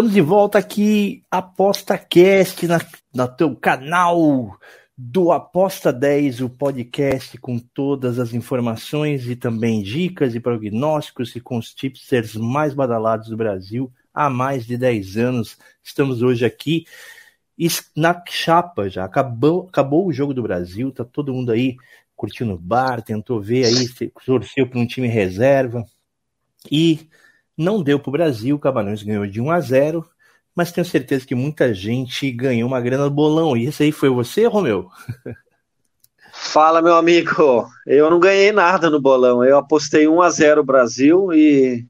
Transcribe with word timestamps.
Estamos 0.00 0.14
de 0.14 0.22
volta 0.22 0.56
aqui, 0.56 1.22
Aposta 1.30 1.98
Cast, 1.98 2.66
na, 2.66 2.80
no 3.12 3.28
teu 3.28 3.54
canal 3.54 4.58
do 4.96 5.30
Aposta 5.30 5.92
10, 5.92 6.40
o 6.40 6.48
podcast 6.48 7.36
com 7.36 7.58
todas 7.58 8.18
as 8.18 8.32
informações 8.32 9.28
e 9.28 9.36
também 9.36 9.82
dicas 9.82 10.34
e 10.34 10.40
prognósticos 10.40 11.36
e 11.36 11.40
com 11.40 11.58
os 11.58 11.74
tipsters 11.74 12.34
mais 12.34 12.72
badalados 12.72 13.28
do 13.28 13.36
Brasil 13.36 13.92
há 14.14 14.30
mais 14.30 14.64
de 14.64 14.78
10 14.78 15.18
anos. 15.18 15.58
Estamos 15.84 16.22
hoje 16.22 16.46
aqui 16.46 16.86
na 17.94 18.22
chapa 18.26 18.88
já. 18.88 19.04
Acabou, 19.04 19.68
acabou 19.68 20.06
o 20.06 20.12
jogo 20.14 20.32
do 20.32 20.42
Brasil, 20.42 20.90
tá 20.90 21.04
todo 21.04 21.34
mundo 21.34 21.52
aí 21.52 21.76
curtindo 22.16 22.54
o 22.54 22.58
bar, 22.58 23.02
tentou 23.02 23.38
ver 23.38 23.66
aí, 23.66 23.86
torceu 24.24 24.66
para 24.66 24.78
um 24.78 24.86
time 24.86 25.08
reserva. 25.08 25.84
E 26.72 27.06
não 27.60 27.82
deu 27.82 28.00
para 28.00 28.08
o 28.08 28.12
Brasil, 28.12 28.56
o 28.56 28.58
Camarões 28.58 29.02
ganhou 29.02 29.26
de 29.26 29.40
1 29.40 29.50
a 29.50 29.60
0, 29.60 30.08
mas 30.54 30.72
tenho 30.72 30.84
certeza 30.84 31.26
que 31.26 31.34
muita 31.34 31.74
gente 31.74 32.30
ganhou 32.30 32.66
uma 32.66 32.80
grana 32.80 33.04
do 33.04 33.10
bolão. 33.10 33.56
E 33.56 33.66
esse 33.66 33.82
aí 33.82 33.92
foi 33.92 34.08
você, 34.08 34.46
Romeu? 34.46 34.88
Fala, 36.32 36.80
meu 36.80 36.94
amigo. 36.94 37.68
Eu 37.86 38.10
não 38.10 38.18
ganhei 38.18 38.50
nada 38.50 38.88
no 38.88 39.00
bolão. 39.00 39.44
Eu 39.44 39.58
apostei 39.58 40.08
1 40.08 40.22
a 40.22 40.30
0 40.30 40.64
Brasil 40.64 41.32
e 41.32 41.86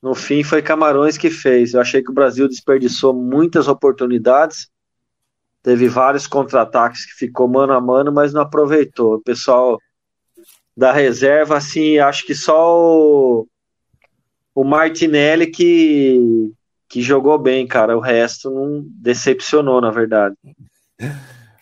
no 0.00 0.14
fim 0.14 0.42
foi 0.42 0.62
Camarões 0.62 1.18
que 1.18 1.30
fez. 1.30 1.74
Eu 1.74 1.80
achei 1.80 2.02
que 2.02 2.10
o 2.10 2.14
Brasil 2.14 2.48
desperdiçou 2.48 3.12
muitas 3.12 3.68
oportunidades. 3.68 4.68
Teve 5.62 5.88
vários 5.88 6.26
contra-ataques 6.26 7.04
que 7.04 7.12
ficou 7.12 7.46
mano 7.46 7.74
a 7.74 7.80
mano, 7.80 8.10
mas 8.10 8.32
não 8.32 8.40
aproveitou. 8.40 9.16
O 9.16 9.22
pessoal 9.22 9.78
da 10.76 10.90
reserva, 10.90 11.58
assim, 11.58 11.98
acho 11.98 12.26
que 12.26 12.34
só 12.34 12.80
o 12.80 13.46
o 14.54 14.64
Martinelli 14.64 15.46
que, 15.46 16.52
que 16.88 17.00
jogou 17.00 17.38
bem, 17.38 17.66
cara. 17.66 17.96
O 17.96 18.00
resto 18.00 18.50
não 18.50 18.84
decepcionou, 18.86 19.80
na 19.80 19.90
verdade. 19.90 20.36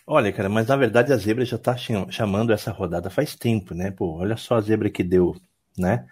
Olha, 0.07 0.33
cara, 0.33 0.49
mas 0.49 0.67
na 0.67 0.77
verdade 0.77 1.13
a 1.13 1.17
zebra 1.17 1.45
já 1.45 1.57
tá 1.57 1.77
chamando 1.77 2.53
essa 2.53 2.73
rodada 2.73 3.09
faz 3.09 3.37
tempo, 3.37 3.75
né? 3.75 3.93
Pô, 3.93 4.17
olha 4.17 4.37
só 4.37 4.57
a 4.57 4.61
zebra 4.61 4.91
que 4.91 5.05
deu, 5.05 5.37
né? 5.79 6.05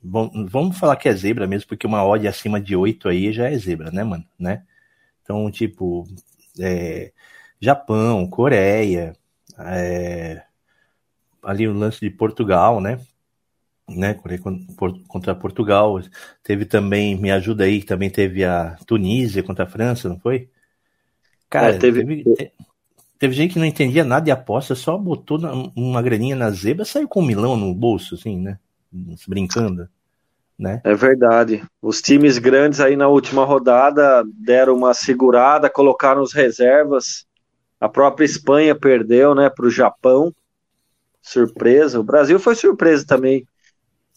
Bom, 0.00 0.30
vamos 0.46 0.78
falar 0.78 0.96
que 0.96 1.08
é 1.08 1.14
zebra 1.14 1.46
mesmo, 1.46 1.66
porque 1.68 1.86
uma 1.86 2.04
odd 2.06 2.28
acima 2.28 2.60
de 2.60 2.76
8 2.76 3.08
aí 3.08 3.32
já 3.32 3.50
é 3.50 3.58
zebra, 3.58 3.90
né, 3.90 4.04
mano? 4.04 4.24
Né? 4.38 4.62
Então, 5.22 5.50
tipo, 5.50 6.06
é, 6.60 7.12
Japão, 7.60 8.28
Coreia, 8.28 9.16
é, 9.58 10.44
ali 11.42 11.66
o 11.66 11.72
lance 11.72 12.00
de 12.00 12.10
Portugal, 12.10 12.80
né? 12.80 13.00
Né, 13.88 14.18
contra 15.08 15.34
Portugal, 15.34 16.00
teve 16.42 16.64
também, 16.64 17.16
me 17.16 17.30
ajuda 17.30 17.64
aí, 17.64 17.82
também 17.82 18.08
teve 18.08 18.44
a 18.44 18.76
Tunísia 18.86 19.42
contra 19.42 19.64
a 19.64 19.68
França, 19.68 20.08
não 20.08 20.18
foi? 20.18 20.48
Cara, 21.50 21.74
é, 21.74 21.78
teve... 21.78 22.24
Teve, 22.24 22.52
teve, 23.18 23.34
gente 23.34 23.52
que 23.52 23.58
não 23.58 23.66
entendia 23.66 24.04
nada 24.04 24.24
de 24.24 24.30
aposta, 24.30 24.74
só 24.74 24.96
botou 24.96 25.38
uma 25.76 26.02
graninha 26.02 26.34
na 26.34 26.50
zebra, 26.50 26.84
saiu 26.84 27.08
com 27.08 27.20
um 27.20 27.26
milão 27.26 27.56
no 27.56 27.74
bolso, 27.74 28.14
assim, 28.14 28.38
né, 28.38 28.58
brincando, 29.28 29.88
né? 30.58 30.80
É 30.82 30.94
verdade, 30.94 31.62
os 31.82 32.00
times 32.00 32.38
grandes 32.38 32.80
aí 32.80 32.96
na 32.96 33.08
última 33.08 33.44
rodada 33.44 34.24
deram 34.34 34.74
uma 34.74 34.94
segurada, 34.94 35.68
colocaram 35.68 36.22
os 36.22 36.32
reservas, 36.32 37.26
a 37.78 37.88
própria 37.88 38.24
Espanha 38.24 38.74
perdeu, 38.74 39.34
né, 39.34 39.50
para 39.50 39.66
o 39.66 39.70
Japão, 39.70 40.34
surpresa, 41.20 42.00
o 42.00 42.04
Brasil 42.04 42.38
foi 42.38 42.54
surpresa 42.54 43.06
também, 43.06 43.46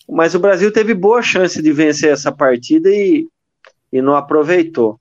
mas 0.07 0.33
o 0.33 0.39
Brasil 0.39 0.71
teve 0.71 0.93
boa 0.93 1.21
chance 1.21 1.61
de 1.61 1.71
vencer 1.71 2.11
essa 2.11 2.31
partida 2.31 2.89
e, 2.89 3.27
e 3.91 4.01
não 4.01 4.15
aproveitou. 4.15 4.99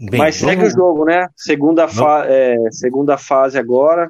Bem, 0.00 0.18
Mas 0.20 0.36
segue 0.36 0.56
vamos... 0.56 0.74
o 0.74 0.76
jogo, 0.76 1.04
né? 1.04 1.28
Segunda, 1.36 1.88
fa 1.88 2.24
é, 2.26 2.56
segunda 2.70 3.18
fase 3.18 3.58
agora, 3.58 4.08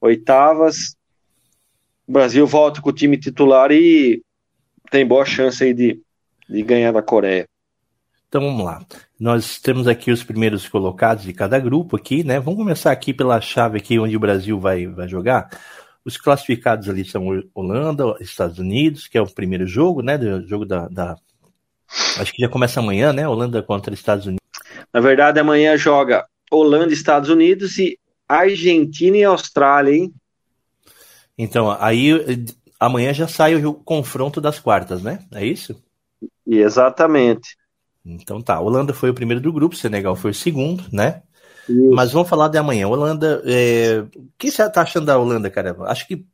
oitavas. 0.00 0.94
O 2.06 2.12
Brasil 2.12 2.46
volta 2.46 2.82
com 2.82 2.90
o 2.90 2.92
time 2.92 3.16
titular 3.16 3.70
e 3.72 4.22
tem 4.90 5.06
boa 5.06 5.24
chance 5.24 5.64
aí 5.64 5.72
de, 5.72 5.98
de 6.48 6.62
ganhar 6.62 6.92
da 6.92 7.00
Coreia. 7.00 7.46
Então 8.28 8.42
vamos 8.42 8.64
lá. 8.64 8.84
Nós 9.18 9.58
temos 9.58 9.86
aqui 9.86 10.10
os 10.10 10.22
primeiros 10.22 10.68
colocados 10.68 11.24
de 11.24 11.32
cada 11.32 11.58
grupo 11.58 11.96
aqui, 11.96 12.24
né? 12.24 12.40
Vamos 12.40 12.58
começar 12.58 12.90
aqui 12.90 13.14
pela 13.14 13.40
chave 13.40 13.78
aqui 13.78 13.98
onde 13.98 14.16
o 14.16 14.20
Brasil 14.20 14.58
vai, 14.58 14.86
vai 14.86 15.08
jogar. 15.08 15.48
Os 16.04 16.16
classificados 16.16 16.88
ali 16.88 17.04
são 17.04 17.26
Holanda, 17.54 18.16
Estados 18.20 18.58
Unidos, 18.58 19.06
que 19.06 19.16
é 19.16 19.22
o 19.22 19.32
primeiro 19.32 19.66
jogo, 19.66 20.02
né? 20.02 20.18
Do 20.18 20.46
jogo 20.46 20.64
da, 20.64 20.88
da, 20.88 21.16
Acho 22.18 22.32
que 22.32 22.42
já 22.42 22.48
começa 22.48 22.80
amanhã, 22.80 23.12
né? 23.12 23.28
Holanda 23.28 23.62
contra 23.62 23.94
Estados 23.94 24.26
Unidos. 24.26 24.42
Na 24.92 25.00
verdade, 25.00 25.38
amanhã 25.38 25.76
joga 25.76 26.26
Holanda, 26.50 26.92
Estados 26.92 27.28
Unidos 27.28 27.78
e 27.78 27.98
Argentina 28.28 29.16
e 29.16 29.24
Austrália, 29.24 29.94
hein? 29.94 30.12
Então, 31.36 31.70
aí 31.80 32.12
amanhã 32.78 33.12
já 33.12 33.28
sai 33.28 33.54
o 33.64 33.74
confronto 33.74 34.40
das 34.40 34.58
quartas, 34.58 35.02
né? 35.02 35.20
É 35.32 35.44
isso? 35.44 35.82
Exatamente. 36.46 37.56
Então 38.04 38.42
tá, 38.42 38.60
Holanda 38.60 38.92
foi 38.92 39.10
o 39.10 39.14
primeiro 39.14 39.40
do 39.40 39.52
grupo, 39.52 39.76
Senegal 39.76 40.16
foi 40.16 40.32
o 40.32 40.34
segundo, 40.34 40.84
né? 40.92 41.22
Isso. 41.68 41.90
Mas 41.90 42.12
vamos 42.12 42.28
falar 42.28 42.48
de 42.48 42.58
amanhã. 42.58 42.88
Holanda, 42.88 43.42
é... 43.46 44.04
o 44.14 44.28
que 44.38 44.50
você 44.50 44.68
tá 44.70 44.82
achando 44.82 45.06
da 45.06 45.18
Holanda, 45.18 45.50
cara? 45.50 45.76
Acho 45.82 46.06
que 46.06 46.24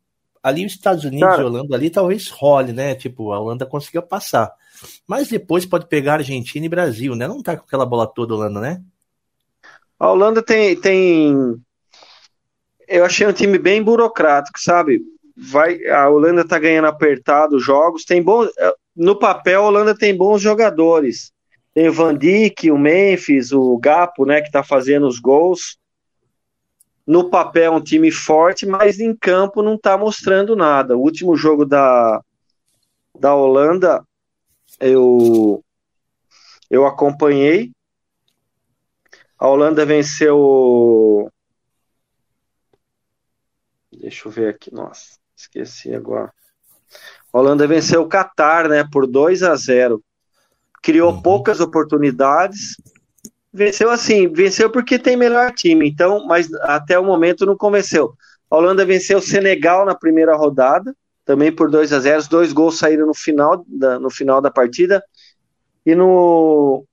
ali 0.42 0.64
os 0.64 0.72
Estados 0.72 1.04
Unidos 1.04 1.28
cara, 1.28 1.42
e 1.42 1.44
Holanda 1.44 1.76
ali 1.76 1.90
talvez 1.90 2.28
role, 2.28 2.72
né? 2.72 2.94
Tipo, 2.94 3.32
a 3.32 3.40
Holanda 3.40 3.66
consiga 3.66 4.00
passar. 4.00 4.52
Mas 5.06 5.28
depois 5.28 5.66
pode 5.66 5.86
pegar 5.86 6.14
Argentina 6.14 6.64
e 6.64 6.68
Brasil, 6.68 7.14
né? 7.14 7.26
Não 7.26 7.42
tá 7.42 7.56
com 7.56 7.64
aquela 7.64 7.84
bola 7.84 8.06
toda 8.06 8.34
Holanda, 8.34 8.60
né? 8.60 8.82
A 9.98 10.10
Holanda 10.10 10.42
tem, 10.42 10.80
tem. 10.80 11.34
Eu 12.86 13.04
achei 13.04 13.26
um 13.26 13.32
time 13.32 13.58
bem 13.58 13.82
burocrático, 13.82 14.60
sabe? 14.60 15.00
Vai, 15.36 15.84
a 15.86 16.08
Holanda 16.08 16.46
tá 16.46 16.58
ganhando 16.58 16.86
apertado 16.86 17.56
os 17.56 17.64
jogos, 17.64 18.04
tem 18.04 18.22
bons. 18.22 18.48
No 18.94 19.18
papel, 19.18 19.62
a 19.62 19.66
Holanda 19.66 19.94
tem 19.96 20.16
bons 20.16 20.40
jogadores. 20.40 21.32
Tem 21.74 21.88
o 21.88 21.92
Van 21.92 22.16
Dijk, 22.16 22.70
o 22.70 22.78
Memphis, 22.78 23.52
o 23.52 23.76
Gapo, 23.78 24.24
né, 24.24 24.40
que 24.40 24.48
está 24.48 24.62
fazendo 24.62 25.06
os 25.06 25.18
gols. 25.18 25.78
No 27.06 27.30
papel 27.30 27.72
um 27.72 27.80
time 27.80 28.10
forte, 28.10 28.66
mas 28.66 29.00
em 29.00 29.16
campo 29.16 29.62
não 29.62 29.74
está 29.74 29.96
mostrando 29.96 30.54
nada. 30.54 30.96
O 30.96 31.00
último 31.00 31.36
jogo 31.36 31.64
da, 31.64 32.20
da 33.18 33.34
Holanda 33.34 34.04
eu 34.80 35.64
eu 36.70 36.86
acompanhei. 36.86 37.72
A 39.38 39.48
Holanda 39.48 39.86
venceu. 39.86 41.30
Deixa 43.92 44.28
eu 44.28 44.32
ver 44.32 44.48
aqui, 44.48 44.72
nossa, 44.72 45.18
esqueci 45.36 45.94
agora. 45.94 46.32
A 47.32 47.38
Holanda 47.38 47.66
venceu 47.66 48.02
o 48.02 48.08
Qatar, 48.08 48.68
né, 48.68 48.84
por 48.90 49.06
2 49.06 49.42
a 49.42 49.54
0 49.56 50.02
criou 50.82 51.12
uhum. 51.12 51.22
poucas 51.22 51.60
oportunidades. 51.60 52.76
Venceu 53.52 53.90
assim, 53.90 54.28
venceu 54.28 54.70
porque 54.70 54.98
tem 54.98 55.16
melhor 55.16 55.52
time, 55.52 55.88
então, 55.88 56.26
mas 56.26 56.52
até 56.62 56.98
o 56.98 57.04
momento 57.04 57.46
não 57.46 57.56
convenceu. 57.56 58.12
A 58.50 58.56
Holanda 58.56 58.84
venceu 58.84 59.18
o 59.18 59.22
Senegal 59.22 59.84
na 59.84 59.94
primeira 59.94 60.36
rodada, 60.36 60.94
também 61.24 61.52
por 61.52 61.70
2 61.70 61.92
a 61.92 62.00
0 62.00 62.28
dois 62.30 62.52
gols 62.52 62.78
saíram 62.78 63.06
no 63.06 63.14
final 63.14 63.64
da, 63.66 63.98
no 63.98 64.10
final 64.10 64.40
da 64.40 64.50
partida. 64.50 65.02
E 65.84 65.94
no, 65.94 66.84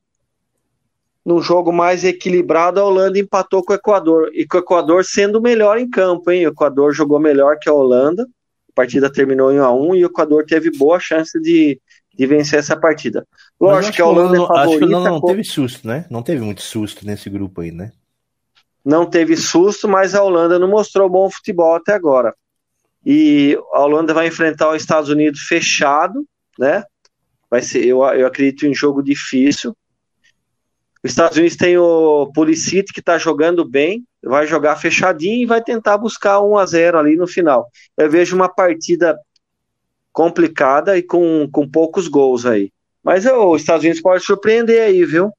no 1.26 1.42
jogo 1.42 1.72
mais 1.72 2.04
equilibrado, 2.04 2.80
a 2.80 2.84
Holanda 2.84 3.18
empatou 3.18 3.64
com 3.64 3.74
o 3.74 3.76
Equador. 3.76 4.30
E 4.34 4.46
com 4.46 4.58
o 4.58 4.60
Equador 4.60 5.06
sendo 5.06 5.42
melhor 5.42 5.78
em 5.78 5.90
campo, 5.90 6.30
hein? 6.32 6.46
O 6.46 6.50
Equador 6.52 6.94
jogou 6.94 7.20
melhor 7.20 7.58
que 7.60 7.70
a 7.70 7.74
Holanda. 7.74 8.24
A 8.24 8.74
partida 8.76 9.12
terminou 9.12 9.52
em 9.52 9.60
1 9.60 9.64
a 9.64 9.74
1 9.74 9.96
e 9.96 10.04
o 10.04 10.08
Equador 10.08 10.46
teve 10.46 10.70
boa 10.78 11.00
chance 11.00 11.40
de, 11.40 11.80
de 12.18 12.26
vencer 12.26 12.60
essa 12.60 12.78
partida. 12.78 13.26
Lógico 13.60 13.96
que 13.96 14.02
a 14.02 14.06
Holanda 14.06 14.38
é 14.38 14.40
favorita. 14.40 14.62
Acho 14.62 14.78
que 14.78 14.86
Holanda 14.86 15.10
não 15.10 15.22
teve 15.22 15.44
susto, 15.44 15.88
né? 15.88 16.06
Não 16.10 16.24
teve 16.24 16.42
muito 16.42 16.62
susto 16.62 17.06
nesse 17.06 17.30
grupo 17.30 17.62
aí, 17.62 17.72
né? 17.72 17.92
Não 18.84 19.06
teve 19.06 19.36
susto, 19.36 19.88
mas 19.88 20.16
a 20.16 20.24
Holanda 20.24 20.60
não 20.60 20.70
mostrou 20.70 21.10
bom 21.10 21.30
futebol 21.30 21.76
até 21.76 21.94
agora. 21.94 22.34
E 23.06 23.58
a 23.74 23.82
Holanda 23.82 24.14
vai 24.14 24.28
enfrentar 24.28 24.70
os 24.70 24.82
Estados 24.82 25.10
Unidos 25.10 25.42
fechado, 25.42 26.26
né? 26.58 26.84
Vai 27.50 27.62
ser, 27.62 27.86
eu, 27.86 28.04
eu 28.04 28.26
acredito 28.26 28.66
em 28.66 28.74
jogo 28.74 29.04
difícil. 29.04 29.76
Os 31.04 31.12
Estados 31.12 31.38
Unidos 31.38 31.56
tem 31.56 31.78
o 31.78 32.32
Pulisic 32.34 32.92
que 32.92 33.00
está 33.00 33.18
jogando 33.18 33.64
bem, 33.64 34.04
vai 34.24 34.48
jogar 34.48 34.76
fechadinho 34.76 35.44
e 35.44 35.46
vai 35.46 35.62
tentar 35.62 35.98
buscar 35.98 36.42
1 36.42 36.58
a 36.58 36.66
0 36.66 36.98
ali 36.98 37.16
no 37.16 37.28
final. 37.28 37.68
Eu 37.96 38.10
vejo 38.10 38.36
uma 38.36 38.50
partida 38.50 39.16
complicada 40.16 40.98
e 40.98 41.04
com, 41.04 41.46
com 41.52 41.68
poucos 41.68 42.08
gols 42.08 42.46
aí. 42.46 42.72
Mas 43.04 43.26
os 43.26 43.62
Estados 43.62 43.84
Unidos 43.84 44.02
pode 44.02 44.24
surpreender 44.24 44.82
aí, 44.82 45.04
viu? 45.04 45.30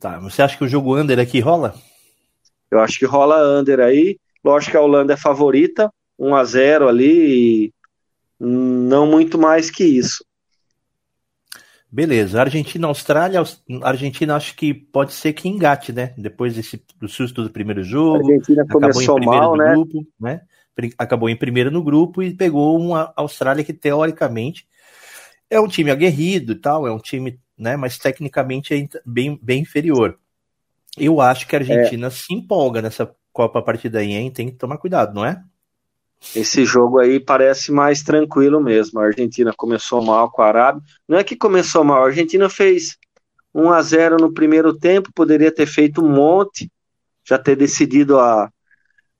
Tá, 0.00 0.18
você 0.18 0.42
acha 0.42 0.58
que 0.58 0.64
o 0.64 0.68
jogo 0.68 0.98
under 0.98 1.20
aqui 1.20 1.38
rola? 1.38 1.72
Eu 2.68 2.80
acho 2.80 2.98
que 2.98 3.06
rola 3.06 3.60
under 3.60 3.78
aí. 3.78 4.18
Lógico 4.44 4.72
que 4.72 4.76
a 4.76 4.80
Holanda 4.80 5.14
é 5.14 5.16
favorita, 5.16 5.88
1 6.18 6.34
a 6.34 6.44
0 6.44 6.88
ali, 6.88 7.66
e 7.66 7.72
não 8.40 9.06
muito 9.06 9.38
mais 9.38 9.70
que 9.70 9.84
isso. 9.84 10.24
Beleza, 11.90 12.40
Argentina, 12.40 12.88
Austrália, 12.88 13.40
Argentina 13.82 14.34
acho 14.34 14.56
que 14.56 14.74
pode 14.74 15.12
ser 15.12 15.32
que 15.32 15.48
engate, 15.48 15.92
né? 15.92 16.12
Depois 16.18 16.56
desse, 16.56 16.84
do 17.00 17.08
susto 17.08 17.40
do 17.40 17.50
primeiro 17.50 17.84
jogo. 17.84 18.16
A 18.16 18.32
Argentina 18.32 18.66
começou 18.68 19.20
mal, 19.24 19.56
né? 19.56 19.74
Grupo, 19.74 20.04
né? 20.20 20.40
Acabou 20.98 21.28
em 21.28 21.36
primeiro 21.36 21.70
no 21.70 21.82
grupo 21.82 22.22
e 22.22 22.34
pegou 22.34 22.78
uma 22.78 23.12
Austrália 23.16 23.64
que 23.64 23.72
teoricamente 23.72 24.66
é 25.48 25.60
um 25.60 25.68
time 25.68 25.90
aguerrido 25.90 26.52
e 26.52 26.56
tal, 26.56 26.86
é 26.86 26.92
um 26.92 26.98
time, 26.98 27.38
né? 27.56 27.76
Mas 27.76 27.98
tecnicamente 27.98 28.74
é 28.74 28.88
bem, 29.04 29.38
bem 29.40 29.62
inferior. 29.62 30.18
Eu 30.96 31.20
acho 31.20 31.46
que 31.46 31.56
a 31.56 31.58
Argentina 31.58 32.08
é. 32.08 32.10
se 32.10 32.32
empolga 32.32 32.82
nessa 32.82 33.14
Copa 33.32 33.58
a 33.58 33.62
partir 33.62 33.88
daí, 33.88 34.12
hein? 34.12 34.30
Tem 34.30 34.48
que 34.48 34.56
tomar 34.56 34.78
cuidado, 34.78 35.12
não 35.12 35.24
é? 35.24 35.42
Esse 36.34 36.64
jogo 36.64 37.00
aí 37.00 37.18
parece 37.18 37.72
mais 37.72 38.02
tranquilo 38.02 38.60
mesmo. 38.60 39.00
A 39.00 39.06
Argentina 39.06 39.52
começou 39.56 40.02
mal 40.02 40.30
com 40.30 40.40
a 40.40 40.46
Arábia. 40.46 40.82
Não 41.06 41.18
é 41.18 41.24
que 41.24 41.36
começou 41.36 41.82
mal, 41.82 42.04
a 42.04 42.06
Argentina 42.06 42.48
fez 42.48 42.96
1 43.52 43.70
a 43.70 43.82
0 43.82 44.16
no 44.18 44.32
primeiro 44.32 44.72
tempo, 44.72 45.12
poderia 45.12 45.52
ter 45.52 45.66
feito 45.66 46.00
um 46.00 46.08
monte, 46.08 46.70
já 47.24 47.38
ter 47.38 47.56
decidido 47.56 48.18
a, 48.18 48.50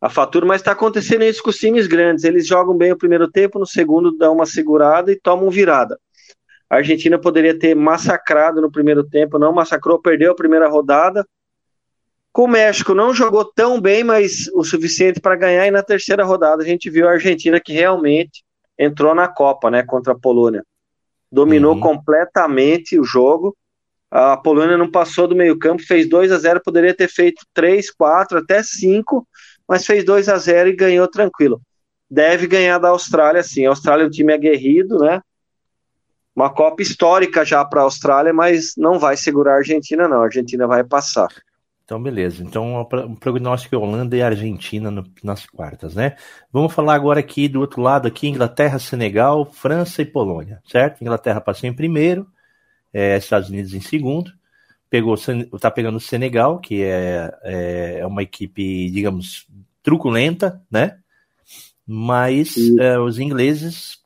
a 0.05 0.11
fatura, 0.11 0.45
mas 0.45 0.61
está 0.61 0.73
acontecendo 0.73 1.25
isso 1.25 1.43
com 1.43 1.49
os 1.49 1.57
times 1.57 1.87
grandes. 1.87 2.25
Eles 2.25 2.47
jogam 2.47 2.77
bem 2.77 2.93
o 2.93 2.99
primeiro 2.99 3.27
tempo, 3.27 3.59
no 3.59 3.65
segundo 3.65 4.15
dão 4.15 4.35
uma 4.35 4.45
segurada 4.45 5.11
e 5.11 5.19
tomam 5.19 5.49
virada. 5.49 5.99
A 6.69 6.77
Argentina 6.77 7.19
poderia 7.19 7.59
ter 7.59 7.75
massacrado 7.75 8.61
no 8.61 8.71
primeiro 8.71 9.03
tempo, 9.03 9.39
não 9.39 9.51
massacrou, 9.51 9.99
perdeu 9.99 10.33
a 10.33 10.37
primeira 10.37 10.69
rodada, 10.69 11.27
com 12.31 12.45
o 12.45 12.49
México 12.49 12.93
não 12.93 13.15
jogou 13.15 13.47
tão 13.47 13.81
bem, 13.81 14.05
mas 14.05 14.47
o 14.53 14.63
suficiente 14.63 15.23
para 15.23 15.37
ganhar. 15.37 15.67
E 15.67 15.71
na 15.71 15.83
terceira 15.83 16.23
rodada 16.23 16.63
a 16.63 16.67
gente 16.67 16.91
viu 16.91 17.09
a 17.09 17.13
Argentina 17.13 17.59
que 17.59 17.73
realmente 17.73 18.45
entrou 18.79 19.15
na 19.15 19.27
Copa, 19.27 19.71
né, 19.71 19.83
contra 19.83 20.13
a 20.13 20.19
Polônia. 20.19 20.63
Dominou 21.33 21.77
uhum. 21.77 21.81
completamente 21.81 23.01
o 23.01 23.05
jogo. 23.05 23.57
A 24.11 24.37
Polônia 24.37 24.77
não 24.77 24.91
passou 24.91 25.27
do 25.27 25.35
meio-campo, 25.35 25.83
fez 25.83 26.07
2 26.11 26.31
a 26.31 26.39
0, 26.39 26.61
poderia 26.63 26.93
ter 26.93 27.09
feito 27.09 27.43
3, 27.55 27.91
4, 27.91 28.37
até 28.37 28.63
5, 28.63 29.27
mas 29.69 29.87
fez 29.87 30.05
2 30.05 30.29
a 30.29 30.37
0 30.37 30.71
e 30.71 30.77
ganhou 30.77 31.09
tranquilo. 31.09 31.61
Deve 32.11 32.47
ganhar 32.47 32.79
da 32.79 32.91
Austrália, 32.91 33.43
sim. 33.43 33.67
A 33.67 33.71
Austrália 33.71 34.05
é 34.05 34.07
um 34.07 34.11
time 34.11 34.33
aguerrido, 34.33 34.99
né? 34.99 35.21
Uma 36.35 36.53
Copa 36.53 36.83
histórica 36.83 37.45
já 37.45 37.65
para 37.65 37.81
a 37.81 37.85
Austrália, 37.85 38.33
mas 38.33 38.75
não 38.77 38.99
vai 38.99 39.17
segurar 39.17 39.55
a 39.55 39.59
Argentina, 39.59 40.09
não. 40.09 40.21
A 40.21 40.25
Argentina 40.25 40.67
vai 40.67 40.85
passar. 40.85 41.29
Então, 41.85 42.03
beleza. 42.03 42.43
Então, 42.43 42.81
o 42.81 43.17
prognóstico 43.17 43.75
é 43.75 43.79
Holanda 43.79 44.17
e 44.17 44.23
Argentina 44.23 44.91
no, 44.91 45.05
nas 45.23 45.45
quartas, 45.45 45.95
né? 45.95 46.17
Vamos 46.51 46.73
falar 46.73 46.95
agora 46.95 47.21
aqui 47.21 47.47
do 47.47 47.61
outro 47.61 47.83
lado, 47.83 48.09
aqui, 48.09 48.27
Inglaterra, 48.27 48.79
Senegal, 48.79 49.45
França 49.45 50.01
e 50.01 50.07
Polônia, 50.07 50.63
certo? 50.67 51.03
Inglaterra 51.03 51.43
passou 51.43 51.69
em 51.69 51.75
primeiro, 51.75 52.27
é, 52.93 53.19
Estados 53.19 53.51
Unidos 53.51 53.75
em 53.75 53.81
segundo, 53.81 54.33
pegou, 54.91 55.17
tá 55.61 55.71
pegando 55.71 55.97
o 55.97 56.01
Senegal, 56.01 56.59
que 56.59 56.83
é, 56.83 57.33
é, 57.43 57.99
é 58.01 58.07
uma 58.07 58.23
equipe, 58.23 58.91
digamos, 58.91 59.47
truculenta, 59.83 60.63
né? 60.71 60.99
Mas 61.87 62.55
é, 62.79 62.99
os 62.99 63.19
ingleses 63.19 63.99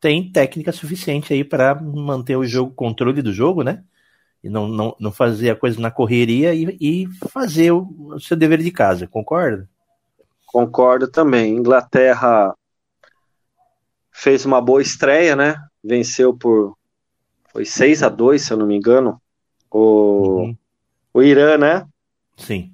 têm 0.00 0.30
técnica 0.30 0.70
suficiente 0.72 1.32
aí 1.32 1.42
para 1.42 1.74
manter 1.74 2.36
o 2.36 2.44
jogo, 2.44 2.72
controle 2.72 3.22
do 3.22 3.32
jogo, 3.32 3.62
né? 3.62 3.82
e 4.46 4.48
não, 4.48 4.68
não, 4.68 4.96
não 5.00 5.10
fazer 5.10 5.50
a 5.50 5.56
coisa 5.56 5.80
na 5.80 5.90
correria 5.90 6.54
e, 6.54 6.76
e 6.80 7.08
fazer 7.28 7.72
o, 7.72 7.88
o, 7.98 8.20
seu 8.20 8.36
dever 8.36 8.62
de 8.62 8.70
casa, 8.70 9.06
concorda? 9.06 9.68
Concordo 10.46 11.08
também. 11.08 11.56
Inglaterra 11.56 12.54
fez 14.12 14.46
uma 14.46 14.60
boa 14.60 14.80
estreia, 14.80 15.34
né? 15.34 15.56
Venceu 15.82 16.32
por 16.32 16.76
foi 17.52 17.64
6 17.64 18.04
a 18.04 18.08
2 18.08 18.40
se 18.40 18.52
eu 18.52 18.56
não 18.56 18.66
me 18.66 18.76
engano, 18.76 19.20
o, 19.76 20.40
uhum. 20.40 20.56
o 21.12 21.22
Irã, 21.22 21.58
né? 21.58 21.86
Sim. 22.36 22.72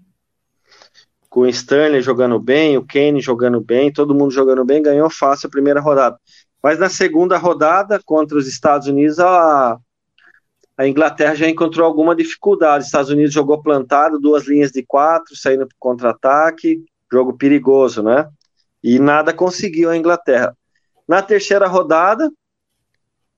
Com 1.28 1.40
o 1.40 1.46
Sterling 1.48 2.00
jogando 2.00 2.38
bem, 2.38 2.76
o 2.76 2.86
Kane 2.86 3.20
jogando 3.20 3.60
bem, 3.60 3.92
todo 3.92 4.14
mundo 4.14 4.30
jogando 4.30 4.64
bem, 4.64 4.82
ganhou 4.82 5.10
fácil 5.10 5.48
a 5.48 5.50
primeira 5.50 5.80
rodada. 5.80 6.16
Mas 6.62 6.78
na 6.78 6.88
segunda 6.88 7.36
rodada, 7.38 8.00
contra 8.04 8.38
os 8.38 8.46
Estados 8.46 8.86
Unidos, 8.86 9.18
a, 9.18 9.76
a 10.76 10.86
Inglaterra 10.86 11.34
já 11.34 11.48
encontrou 11.48 11.84
alguma 11.84 12.14
dificuldade. 12.14 12.82
Os 12.82 12.86
Estados 12.86 13.10
Unidos 13.10 13.32
jogou 13.32 13.60
plantado, 13.60 14.20
duas 14.20 14.46
linhas 14.46 14.70
de 14.70 14.84
quatro, 14.84 15.34
saindo 15.34 15.66
para 15.66 15.76
contra-ataque, 15.80 16.84
jogo 17.10 17.36
perigoso, 17.36 18.02
né? 18.02 18.28
E 18.82 18.98
nada 18.98 19.32
conseguiu 19.32 19.90
a 19.90 19.96
Inglaterra. 19.96 20.56
Na 21.08 21.20
terceira 21.20 21.66
rodada, 21.66 22.30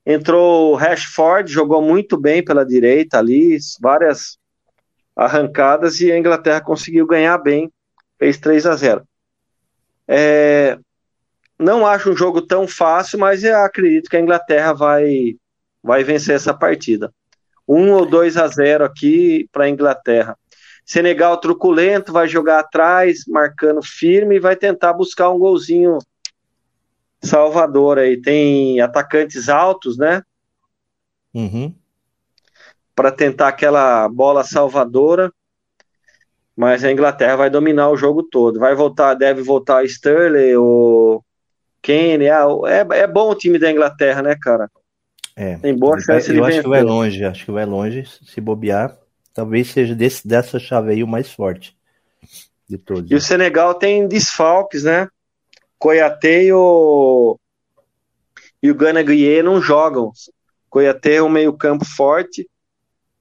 entrou 0.05 0.71
o 0.71 0.75
Rashford, 0.75 1.51
jogou 1.51 1.81
muito 1.81 2.17
bem 2.17 2.43
pela 2.43 2.65
direita 2.65 3.17
ali, 3.17 3.57
várias 3.81 4.37
arrancadas, 5.15 5.99
e 5.99 6.11
a 6.11 6.17
Inglaterra 6.17 6.61
conseguiu 6.61 7.07
ganhar 7.07 7.37
bem, 7.37 7.71
fez 8.19 8.37
3 8.37 8.65
a 8.65 8.75
0. 8.75 9.07
É, 10.07 10.77
não 11.57 11.87
acho 11.87 12.11
um 12.11 12.15
jogo 12.15 12.41
tão 12.41 12.67
fácil, 12.67 13.17
mas 13.17 13.43
acredito 13.43 14.09
que 14.09 14.17
a 14.17 14.21
Inglaterra 14.21 14.73
vai, 14.73 15.35
vai 15.81 16.03
vencer 16.03 16.35
essa 16.35 16.53
partida. 16.53 17.11
1 17.67 17.91
ou 17.91 18.05
2 18.05 18.37
a 18.37 18.47
0 18.47 18.85
aqui 18.85 19.47
para 19.51 19.65
a 19.65 19.69
Inglaterra. 19.69 20.37
Senegal 20.85 21.39
truculento, 21.39 22.13
vai 22.13 22.27
jogar 22.27 22.59
atrás, 22.59 23.23
marcando 23.27 23.81
firme 23.81 24.35
e 24.35 24.39
vai 24.39 24.55
tentar 24.55 24.93
buscar 24.93 25.31
um 25.31 25.39
golzinho 25.39 25.97
salvador 27.25 27.99
aí. 27.99 28.21
Tem 28.21 28.79
atacantes 28.79 29.49
altos, 29.49 29.97
né? 29.97 30.21
Uhum. 31.33 31.73
Para 32.95 33.11
tentar 33.11 33.49
aquela 33.49 34.07
bola 34.07 34.43
salvadora. 34.43 35.31
Mas 36.55 36.83
a 36.85 36.91
Inglaterra 36.91 37.35
vai 37.35 37.49
dominar 37.49 37.89
o 37.89 37.97
jogo 37.97 38.23
todo. 38.23 38.59
Vai 38.59 38.73
voltar, 38.73 39.13
deve 39.13 39.41
voltar 39.41 39.83
Sterling, 39.83 40.55
o 40.55 41.21
Kane. 41.81 42.29
Ah, 42.29 42.45
é, 42.67 42.99
é 42.99 43.07
bom 43.07 43.29
o 43.29 43.35
time 43.35 43.59
da 43.59 43.69
Inglaterra, 43.69 44.21
né, 44.21 44.37
cara? 44.41 44.71
É, 45.35 45.57
Tem 45.57 45.77
boa 45.77 45.99
chance 45.99 46.29
vai, 46.29 46.39
Eu 46.39 46.45
acho 46.45 46.61
que 46.61 46.69
vai 46.69 46.81
longe, 46.81 47.25
acho 47.25 47.45
que 47.45 47.51
vai 47.51 47.65
longe. 47.65 48.05
Se 48.23 48.39
bobear, 48.39 48.97
talvez 49.33 49.67
seja 49.67 49.93
desse, 49.93 50.25
dessa 50.25 50.57
chave 50.57 50.93
aí 50.93 51.03
o 51.03 51.07
mais 51.07 51.29
forte 51.29 51.75
de 52.69 52.77
todos. 52.77 53.11
E 53.11 53.15
o 53.15 53.21
Senegal 53.21 53.73
tem 53.73 54.07
desfalques, 54.07 54.85
né? 54.85 55.09
Coiatê 55.77 56.45
e 56.45 56.53
o, 56.53 57.39
e 58.61 58.71
o 58.71 58.75
Gana 58.75 59.03
Guiê 59.03 59.43
não 59.43 59.61
jogam. 59.61 60.11
Coiatê 60.69 61.15
é 61.15 61.23
um 61.23 61.29
meio-campo 61.29 61.85
forte 61.85 62.49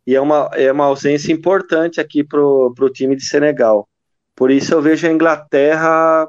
e 0.06 0.14
é 0.14 0.20
uma, 0.20 0.50
é 0.54 0.70
uma 0.72 0.86
ausência 0.86 1.32
importante 1.32 2.00
aqui 2.00 2.24
pro, 2.24 2.72
pro 2.74 2.90
time 2.90 3.16
de 3.16 3.24
Senegal. 3.24 3.88
Por 4.34 4.50
isso 4.50 4.74
eu 4.74 4.82
vejo 4.82 5.06
a 5.06 5.12
Inglaterra 5.12 6.28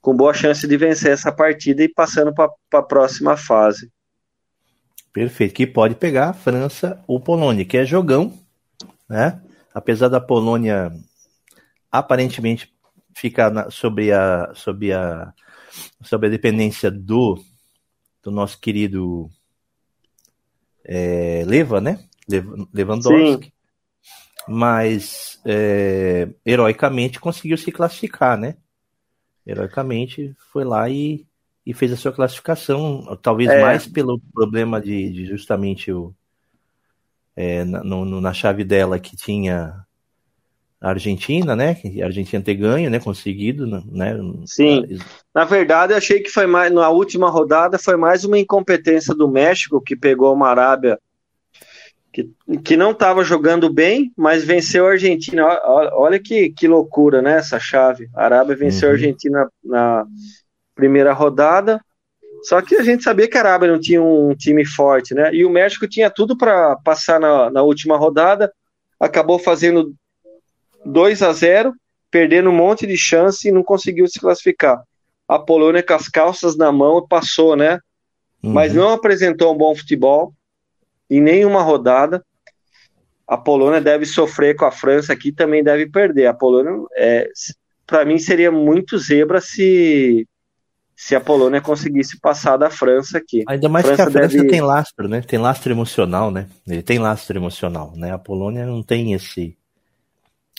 com 0.00 0.16
boa 0.16 0.34
chance 0.34 0.66
de 0.66 0.76
vencer 0.76 1.12
essa 1.12 1.32
partida 1.32 1.82
e 1.82 1.88
passando 1.88 2.32
para 2.34 2.50
a 2.72 2.82
próxima 2.82 3.36
fase. 3.36 3.90
Perfeito, 5.12 5.54
que 5.54 5.66
pode 5.66 5.94
pegar 5.94 6.30
a 6.30 6.34
França 6.34 7.02
ou 7.06 7.20
Polônia, 7.20 7.64
que 7.64 7.76
é 7.76 7.86
jogão, 7.86 8.36
né? 9.08 9.40
Apesar 9.72 10.08
da 10.08 10.20
Polônia 10.20 10.92
aparentemente 11.90 12.73
ficar 13.14 13.50
na, 13.50 13.70
sobre, 13.70 14.12
a, 14.12 14.52
sobre, 14.54 14.92
a, 14.92 15.32
sobre 16.02 16.26
a 16.26 16.30
dependência 16.30 16.90
do, 16.90 17.42
do 18.22 18.30
nosso 18.30 18.60
querido 18.60 19.30
é, 20.84 21.42
Leva, 21.46 21.80
né? 21.80 22.04
Lewandowski. 22.72 23.46
Sim. 23.46 23.52
Mas 24.46 25.40
é, 25.44 26.28
heroicamente 26.44 27.18
conseguiu 27.18 27.56
se 27.56 27.72
classificar, 27.72 28.36
né? 28.36 28.56
Heroicamente 29.46 30.34
foi 30.52 30.64
lá 30.64 30.88
e 30.88 31.26
e 31.66 31.72
fez 31.72 31.92
a 31.92 31.96
sua 31.96 32.12
classificação, 32.12 33.18
talvez 33.22 33.48
é. 33.48 33.62
mais 33.62 33.86
pelo 33.86 34.20
problema 34.32 34.80
de, 34.80 35.10
de 35.10 35.24
justamente 35.24 35.90
o, 35.90 36.14
é, 37.34 37.64
na, 37.64 37.82
no, 37.82 38.20
na 38.20 38.32
chave 38.34 38.64
dela 38.64 38.98
que 38.98 39.16
tinha 39.16 39.84
a 40.80 40.90
Argentina, 40.90 41.56
né? 41.56 41.76
A 42.02 42.04
Argentina 42.04 42.42
ter 42.42 42.54
ganho, 42.54 42.90
né? 42.90 42.98
Conseguido, 42.98 43.66
né? 43.66 43.82
Sim. 44.46 44.98
Na 45.34 45.44
verdade, 45.44 45.92
eu 45.92 45.96
achei 45.96 46.20
que 46.20 46.28
foi 46.30 46.46
mais 46.46 46.72
na 46.72 46.90
última 46.90 47.30
rodada 47.30 47.78
foi 47.78 47.96
mais 47.96 48.24
uma 48.24 48.38
incompetência 48.38 49.14
do 49.14 49.28
México 49.28 49.80
que 49.80 49.96
pegou 49.96 50.32
uma 50.32 50.48
Arábia 50.48 50.98
que, 52.14 52.30
que 52.62 52.76
não 52.76 52.92
estava 52.92 53.24
jogando 53.24 53.68
bem, 53.68 54.12
mas 54.16 54.44
venceu 54.44 54.86
a 54.86 54.92
Argentina. 54.92 55.44
Olha 55.94 56.20
que, 56.20 56.50
que 56.50 56.68
loucura, 56.68 57.20
né? 57.20 57.38
Essa 57.38 57.58
chave. 57.58 58.08
A 58.14 58.24
Arábia 58.24 58.54
venceu 58.54 58.88
uhum. 58.88 58.94
a 58.94 58.96
Argentina 58.96 59.48
na 59.64 60.06
primeira 60.76 61.12
rodada. 61.12 61.80
Só 62.44 62.60
que 62.62 62.76
a 62.76 62.82
gente 62.82 63.02
sabia 63.02 63.26
que 63.26 63.36
a 63.36 63.40
Arábia 63.40 63.72
não 63.72 63.80
tinha 63.80 64.00
um 64.00 64.32
time 64.34 64.64
forte, 64.64 65.12
né? 65.12 65.34
E 65.34 65.44
o 65.44 65.50
México 65.50 65.88
tinha 65.88 66.08
tudo 66.08 66.36
para 66.36 66.76
passar 66.84 67.18
na, 67.18 67.50
na 67.50 67.62
última 67.62 67.96
rodada, 67.96 68.52
acabou 69.00 69.38
fazendo 69.38 69.92
2 70.84 71.22
a 71.22 71.32
0 71.32 71.72
perdendo 72.10 72.48
um 72.50 72.54
monte 72.54 72.86
de 72.86 72.96
chance 72.96 73.48
e 73.48 73.52
não 73.52 73.64
conseguiu 73.64 74.06
se 74.06 74.20
classificar. 74.20 74.80
A 75.26 75.38
Polônia 75.38 75.82
com 75.82 75.94
as 75.94 76.08
calças 76.08 76.56
na 76.56 76.70
mão 76.70 77.04
passou, 77.06 77.56
né? 77.56 77.78
Uhum. 78.42 78.52
Mas 78.52 78.74
não 78.74 78.90
apresentou 78.90 79.52
um 79.52 79.56
bom 79.56 79.74
futebol 79.74 80.32
em 81.10 81.20
nenhuma 81.20 81.62
rodada. 81.62 82.24
A 83.26 83.36
Polônia 83.36 83.80
deve 83.80 84.04
sofrer 84.06 84.54
com 84.54 84.64
a 84.64 84.70
França 84.70 85.12
aqui, 85.12 85.32
também 85.32 85.64
deve 85.64 85.90
perder. 85.90 86.26
A 86.26 86.34
Polônia, 86.34 86.72
é, 86.96 87.28
para 87.86 88.04
mim, 88.04 88.18
seria 88.18 88.52
muito 88.52 88.98
zebra 88.98 89.40
se 89.40 90.26
se 90.96 91.16
a 91.16 91.20
Polônia 91.20 91.60
conseguisse 91.60 92.20
passar 92.20 92.56
da 92.56 92.70
França 92.70 93.18
aqui. 93.18 93.42
Ainda 93.48 93.68
mais 93.68 93.84
França 93.84 94.04
que 94.04 94.08
a 94.08 94.12
França 94.12 94.36
deve... 94.36 94.48
tem 94.48 94.60
lastro, 94.60 95.08
né? 95.08 95.20
Tem 95.20 95.38
lastro 95.38 95.72
emocional, 95.72 96.30
né? 96.30 96.46
Ele 96.66 96.82
tem 96.82 97.00
lastro 97.00 97.36
emocional, 97.36 97.92
né? 97.96 98.12
A 98.12 98.18
Polônia 98.18 98.64
não 98.64 98.82
tem 98.82 99.12
esse 99.12 99.56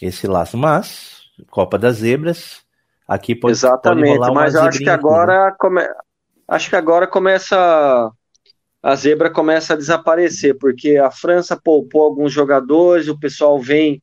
esse 0.01 0.27
laço, 0.27 0.57
mas 0.57 1.23
Copa 1.49 1.77
das 1.77 1.97
Zebras, 1.97 2.61
aqui 3.07 3.35
pode 3.35 3.53
Exatamente, 3.53 4.17
pode 4.17 4.33
mas 4.33 4.55
eu 4.55 4.63
acho 4.63 4.79
que 4.79 4.89
agora 4.89 5.55
né? 5.71 5.87
acho 6.47 6.69
que 6.69 6.75
agora 6.75 7.07
começa 7.07 8.11
a 8.81 8.95
zebra 8.95 9.31
começa 9.31 9.73
a 9.73 9.77
desaparecer, 9.77 10.57
porque 10.59 10.97
a 10.97 11.09
França 11.09 11.59
poupou 11.59 12.03
alguns 12.03 12.31
jogadores, 12.31 13.07
o 13.07 13.19
pessoal 13.19 13.59
vem 13.59 14.01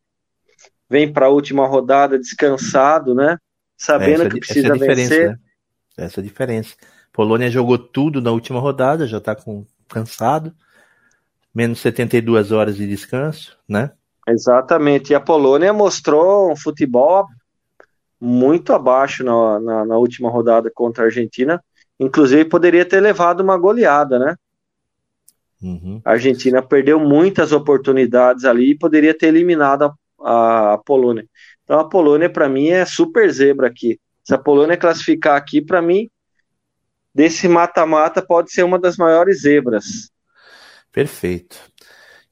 vem 0.91 1.11
para 1.11 1.27
a 1.27 1.31
última 1.31 1.67
rodada 1.67 2.19
descansado, 2.19 3.15
né? 3.15 3.39
Sabendo 3.77 4.25
é, 4.25 4.29
que 4.29 4.41
precisa 4.41 4.75
vencer. 4.75 5.31
Né? 5.31 5.39
Essa 5.97 6.21
é 6.21 6.23
a 6.23 6.25
diferença. 6.25 6.75
Polônia 7.13 7.51
jogou 7.51 7.79
tudo 7.79 8.21
na 8.21 8.31
última 8.31 8.59
rodada, 8.59 9.07
já 9.07 9.19
está 9.19 9.37
cansado. 9.89 10.55
Menos 11.55 11.81
72 11.81 12.51
horas 12.51 12.77
de 12.77 12.87
descanso, 12.87 13.57
né? 13.69 13.93
Exatamente. 14.29 15.13
E 15.13 15.15
a 15.15 15.21
Polônia 15.21 15.73
mostrou 15.73 16.53
um 16.53 16.57
futebol 16.57 17.27
muito 18.21 18.73
abaixo 18.73 19.25
na, 19.25 19.59
na, 19.59 19.85
na, 19.85 19.97
última 19.97 20.31
rodada 20.31 20.71
contra 20.73 21.03
a 21.03 21.07
Argentina. 21.07 21.63
Inclusive, 21.99 22.45
poderia 22.45 22.85
ter 22.85 23.01
levado 23.01 23.41
uma 23.41 23.59
goleada, 23.59 24.19
né? 24.19 24.37
Uhum. 25.61 26.01
A 26.05 26.13
Argentina 26.13 26.63
perdeu 26.63 27.01
muitas 27.01 27.53
oportunidades 27.53 28.45
ali 28.45 28.71
e 28.71 28.79
poderia 28.79 29.17
ter 29.17 29.27
eliminado 29.27 29.93
a, 30.21 30.75
a 30.75 30.79
Polônia. 30.79 31.27
Então, 31.65 31.79
a 31.79 31.89
Polônia, 31.89 32.31
para 32.31 32.49
mim, 32.49 32.69
é 32.69 32.85
super 32.85 33.31
zebra 33.31 33.67
aqui. 33.67 33.99
Se 34.23 34.35
a 34.35 34.39
Polônia 34.39 34.77
classificar 34.77 35.37
aqui, 35.37 35.61
para 35.61 35.83
mim, 35.83 36.09
desse 37.15 37.49
mata-mata 37.49 38.23
pode 38.23 38.53
ser 38.53 38.63
uma 38.63 38.79
das 38.79 38.97
maiores 38.97 39.43
zebras. 39.43 40.11
Perfeito. 40.93 41.72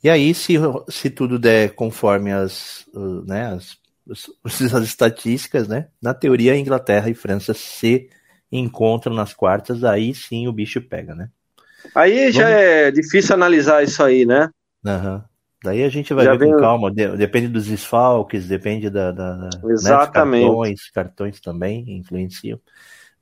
E 0.03 0.09
aí, 0.09 0.33
se, 0.35 0.55
se 0.89 1.11
tudo 1.11 1.39
der 1.39 1.75
conforme 1.75 2.33
as, 2.33 2.87
né, 3.27 3.55
as, 3.55 3.77
as 4.75 4.85
estatísticas, 4.85 5.69
né, 5.69 5.89
na 6.03 6.15
teoria, 6.15 6.57
Inglaterra 6.57 7.11
e 7.11 7.15
França 7.15 7.53
se 7.53 8.09
encontram 8.51 9.15
nas 9.15 9.35
quartas, 9.35 9.85
aí 9.85 10.15
sim 10.15 10.49
o 10.49 10.53
bicho 10.53 10.81
pega, 10.81 11.15
né? 11.15 11.29
Aí 11.95 12.19
Vamos... 12.19 12.35
já 12.35 12.49
é 12.49 12.91
difícil 12.91 13.35
analisar 13.35 13.83
isso 13.83 14.03
aí, 14.03 14.27
né? 14.27 14.49
Uhum. 14.85 15.23
Daí 15.63 15.85
a 15.85 15.89
gente 15.91 16.15
vai 16.15 16.25
Já 16.25 16.33
ver 16.33 16.39
vem... 16.39 16.53
com 16.53 16.59
calma, 16.59 16.91
depende 16.91 17.49
dos 17.49 17.67
desfalques, 17.67 18.49
depende 18.49 18.89
da, 18.89 19.13
da, 19.13 19.37
da 19.37 19.51
Exatamente. 19.69 20.45
Né, 20.45 20.49
cartões, 20.49 20.91
cartões 20.91 21.41
também 21.41 21.99
influenciam. 21.99 22.59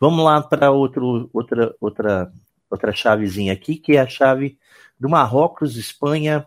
Vamos 0.01 0.25
lá 0.25 0.41
para 0.41 0.71
outro, 0.71 1.29
outra, 1.33 1.75
outra, 1.81 2.31
outra 2.71 2.93
chavezinha 2.93 3.53
aqui, 3.53 3.77
que 3.77 3.97
é 3.97 4.01
a 4.01 4.07
chave 4.07 4.57
do 4.99 5.09
Marrocos, 5.09 5.77
Espanha, 5.77 6.47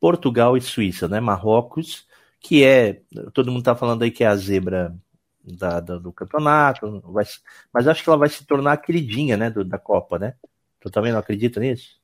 Portugal 0.00 0.56
e 0.56 0.60
Suíça, 0.60 1.08
né? 1.08 1.20
Marrocos, 1.20 2.06
que 2.40 2.64
é, 2.64 3.00
todo 3.32 3.50
mundo 3.50 3.60
está 3.60 3.74
falando 3.74 4.02
aí 4.02 4.10
que 4.10 4.24
é 4.24 4.26
a 4.26 4.36
zebra 4.36 4.94
da, 5.42 5.80
da, 5.80 5.98
do 5.98 6.12
campeonato, 6.12 7.00
vai, 7.06 7.24
mas 7.72 7.86
acho 7.86 8.02
que 8.02 8.08
ela 8.08 8.18
vai 8.18 8.28
se 8.28 8.44
tornar 8.44 8.72
a 8.72 8.76
queridinha, 8.76 9.36
né, 9.36 9.48
do, 9.48 9.64
da 9.64 9.78
Copa, 9.78 10.18
né? 10.18 10.34
Tu 10.80 10.90
também 10.90 11.12
não 11.12 11.20
acredita 11.20 11.60
nisso? 11.60 12.00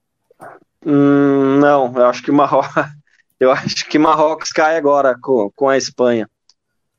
Hum, 0.84 1.58
não, 1.58 1.92
eu 1.96 2.06
acho 2.06 2.22
que 2.22 2.32
Marrocos 2.32 2.70
eu 3.38 3.50
acho 3.50 3.88
que 3.88 3.98
Marrocos 3.98 4.50
cai 4.50 4.76
agora 4.76 5.16
com, 5.20 5.50
com 5.54 5.68
a 5.68 5.76
Espanha. 5.76 6.28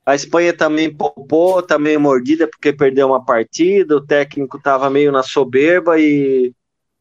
A 0.05 0.15
Espanha 0.15 0.53
também 0.55 0.93
poupou, 0.93 1.61
tá 1.61 1.79
meio 1.79 1.99
mordida 1.99 2.45
porque 2.47 2.73
perdeu 2.73 3.07
uma 3.07 3.23
partida, 3.23 3.95
o 3.95 4.05
técnico 4.05 4.57
estava 4.57 4.89
meio 4.89 5.11
na 5.11 5.23
soberba 5.23 5.97
e 5.97 6.53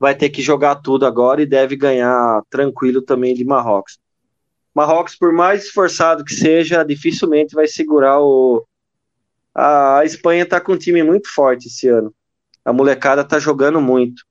vai 0.02 0.16
ter 0.16 0.30
que 0.30 0.42
jogar 0.42 0.74
tudo 0.74 1.06
agora 1.06 1.40
e 1.40 1.46
deve 1.46 1.76
ganhar 1.76 2.42
tranquilo 2.50 3.00
também 3.00 3.36
de 3.36 3.44
Marrocos. 3.44 4.00
Marrocos, 4.74 5.14
por 5.14 5.32
mais 5.32 5.66
esforçado 5.66 6.24
que 6.24 6.34
seja, 6.34 6.82
dificilmente 6.82 7.54
vai 7.54 7.68
segurar 7.68 8.20
o. 8.20 8.66
A 9.54 10.00
Espanha 10.04 10.42
está 10.42 10.60
com 10.60 10.72
um 10.72 10.76
time 10.76 11.04
muito 11.04 11.32
forte 11.32 11.68
esse 11.68 11.86
ano. 11.86 12.12
A 12.64 12.72
molecada 12.72 13.22
está 13.22 13.38
jogando 13.38 13.80
muito. 13.80 14.24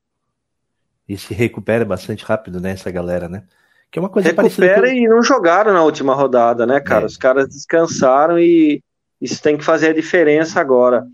E 1.08 1.18
se 1.18 1.34
recupera 1.34 1.86
bastante 1.86 2.26
rápido, 2.26 2.60
né, 2.60 2.72
essa 2.72 2.92
galera, 2.92 3.30
né? 3.30 3.46
Que 3.90 3.98
é 3.98 4.02
uma 4.02 4.10
coisa 4.10 4.28
Recupera 4.28 4.90
com... 4.90 4.94
e 4.94 5.08
não 5.08 5.24
jogaram 5.24 5.72
na 5.72 5.84
última 5.84 6.14
rodada, 6.14 6.66
né, 6.66 6.82
cara? 6.82 7.04
É. 7.04 7.08
Os 7.08 7.16
caras 7.16 7.48
descansaram 7.48 8.38
e 8.38 8.84
isso 9.22 9.42
tem 9.42 9.58
que 9.58 9.64
fazer 9.64 9.92
a 9.92 9.94
diferença 9.94 10.60
agora. 10.60 11.08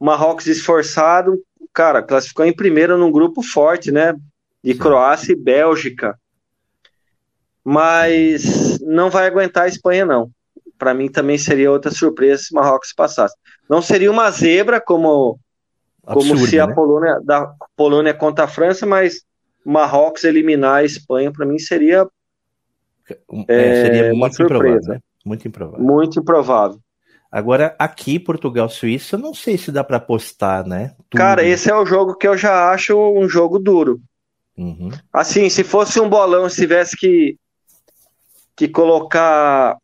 O 0.00 0.06
Marrocos 0.06 0.46
esforçado, 0.46 1.38
cara, 1.72 2.02
classificou 2.02 2.44
em 2.44 2.54
primeiro 2.54 2.98
num 2.98 3.10
grupo 3.10 3.42
forte, 3.42 3.90
né? 3.90 4.14
De 4.62 4.72
Sim. 4.72 4.78
Croácia 4.78 5.32
e 5.32 5.36
Bélgica. 5.36 6.18
Mas 7.64 8.78
não 8.80 9.10
vai 9.10 9.26
aguentar 9.26 9.64
a 9.64 9.68
Espanha, 9.68 10.04
não. 10.04 10.30
Para 10.78 10.94
mim 10.94 11.10
também 11.10 11.36
seria 11.36 11.70
outra 11.70 11.90
surpresa 11.90 12.44
se 12.44 12.52
o 12.52 12.56
Marrocos 12.56 12.92
passasse. 12.92 13.34
Não 13.68 13.82
seria 13.82 14.10
uma 14.10 14.30
zebra 14.30 14.80
como, 14.80 15.38
Absurdo, 16.06 16.28
como 16.34 16.46
se 16.46 16.58
a 16.58 16.66
né? 16.66 16.74
Polônia, 16.74 17.20
da 17.22 17.52
Polônia 17.76 18.14
contra 18.14 18.44
a 18.44 18.48
França, 18.48 18.86
mas 18.86 19.22
Marrocos 19.64 20.24
eliminar 20.24 20.76
a 20.76 20.84
Espanha, 20.84 21.32
para 21.32 21.44
mim 21.44 21.58
seria 21.58 22.06
é, 23.48 23.84
seria 23.84 24.14
muito 24.14 24.42
improvável, 24.42 24.80
né? 24.88 25.00
Muito 25.24 25.48
improvável. 25.48 25.84
Muito 25.84 26.20
improvável. 26.20 26.80
Agora, 27.30 27.76
aqui, 27.78 28.18
Portugal, 28.18 28.68
Suíça, 28.68 29.18
não 29.18 29.34
sei 29.34 29.58
se 29.58 29.70
dá 29.70 29.84
para 29.84 29.98
apostar, 29.98 30.66
né? 30.66 30.94
Tudo. 31.10 31.20
Cara, 31.20 31.44
esse 31.44 31.70
é 31.70 31.74
o 31.74 31.84
jogo 31.84 32.14
que 32.14 32.26
eu 32.26 32.36
já 32.36 32.70
acho 32.70 32.96
um 32.96 33.28
jogo 33.28 33.58
duro. 33.58 34.00
Uhum. 34.56 34.90
Assim, 35.12 35.48
se 35.50 35.62
fosse 35.62 36.00
um 36.00 36.08
bolão, 36.08 36.48
se 36.48 36.56
tivesse 36.56 36.96
que, 36.96 37.36
que 38.56 38.66
colocar 38.66 39.76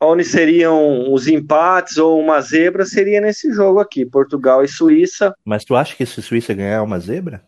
onde 0.00 0.24
seriam 0.24 1.12
os 1.12 1.28
empates 1.28 1.98
ou 1.98 2.18
uma 2.18 2.40
zebra, 2.40 2.86
seria 2.86 3.20
nesse 3.20 3.52
jogo 3.52 3.78
aqui, 3.78 4.06
Portugal 4.06 4.64
e 4.64 4.68
Suíça. 4.68 5.34
Mas 5.44 5.64
tu 5.64 5.76
acha 5.76 5.94
que 5.94 6.06
se 6.06 6.22
Suíça 6.22 6.54
ganhar 6.54 6.82
uma 6.82 6.98
zebra? 6.98 7.44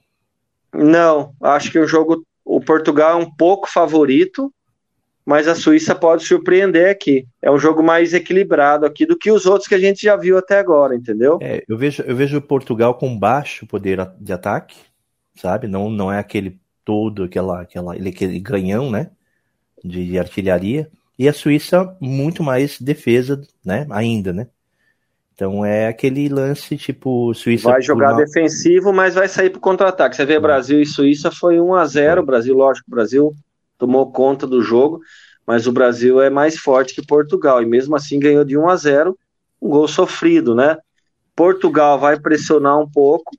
Não, 0.74 1.32
acho 1.42 1.72
que 1.72 1.78
o 1.78 1.86
jogo, 1.86 2.22
o 2.44 2.60
Portugal 2.60 3.18
é 3.18 3.24
um 3.24 3.30
pouco 3.30 3.70
favorito, 3.70 4.52
mas 5.24 5.46
a 5.46 5.54
Suíça 5.54 5.94
pode 5.94 6.24
surpreender 6.24 6.90
aqui. 6.90 7.26
É 7.40 7.50
um 7.50 7.58
jogo 7.58 7.82
mais 7.82 8.12
equilibrado 8.12 8.84
aqui 8.84 9.06
do 9.06 9.16
que 9.16 9.30
os 9.30 9.46
outros 9.46 9.68
que 9.68 9.74
a 9.74 9.78
gente 9.78 10.02
já 10.02 10.16
viu 10.16 10.36
até 10.36 10.58
agora, 10.58 10.94
entendeu? 10.94 11.38
É, 11.40 11.62
eu 11.68 11.76
vejo 11.76 12.02
eu 12.02 12.16
vejo 12.16 12.40
Portugal 12.40 12.94
com 12.94 13.18
baixo 13.18 13.66
poder 13.66 13.98
de 14.20 14.32
ataque, 14.32 14.76
sabe? 15.36 15.68
Não 15.68 15.88
não 15.88 16.12
é 16.12 16.18
aquele 16.18 16.58
todo 16.84 17.24
aquela 17.24 17.62
aquela 17.62 17.96
ele 17.96 18.08
aquele 18.08 18.38
ganhão, 18.40 18.90
né? 18.90 19.10
De, 19.84 20.18
artilharia 20.18 20.90
e 21.18 21.28
a 21.28 21.32
Suíça 21.32 21.96
muito 22.00 22.42
mais 22.42 22.80
defesa, 22.80 23.40
né? 23.64 23.86
Ainda, 23.90 24.32
né? 24.32 24.48
Então 25.34 25.64
é 25.64 25.86
aquele 25.86 26.28
lance 26.28 26.76
tipo 26.76 27.32
Suíça. 27.32 27.70
Vai 27.70 27.82
jogar 27.82 28.14
uma... 28.14 28.24
defensivo, 28.24 28.92
mas 28.92 29.14
vai 29.14 29.28
sair 29.28 29.50
para 29.50 29.60
contra-ataque. 29.60 30.16
Você 30.16 30.24
vê 30.24 30.38
Brasil 30.38 30.80
e 30.80 30.86
Suíça 30.86 31.30
foi 31.30 31.60
1 31.60 31.74
a 31.74 31.86
0 31.86 32.26
Brasil, 32.26 32.54
lógico, 32.54 32.90
Brasil 32.90 33.34
tomou 33.82 34.12
conta 34.12 34.46
do 34.46 34.62
jogo, 34.62 35.00
mas 35.44 35.66
o 35.66 35.72
Brasil 35.72 36.22
é 36.22 36.30
mais 36.30 36.56
forte 36.56 36.94
que 36.94 37.04
Portugal 37.04 37.60
e 37.60 37.66
mesmo 37.66 37.96
assim 37.96 38.20
ganhou 38.20 38.44
de 38.44 38.56
1 38.56 38.68
a 38.68 38.76
0, 38.76 39.18
um 39.60 39.68
gol 39.68 39.88
sofrido, 39.88 40.54
né? 40.54 40.78
Portugal 41.34 41.98
vai 41.98 42.16
pressionar 42.20 42.78
um 42.78 42.88
pouco, 42.88 43.32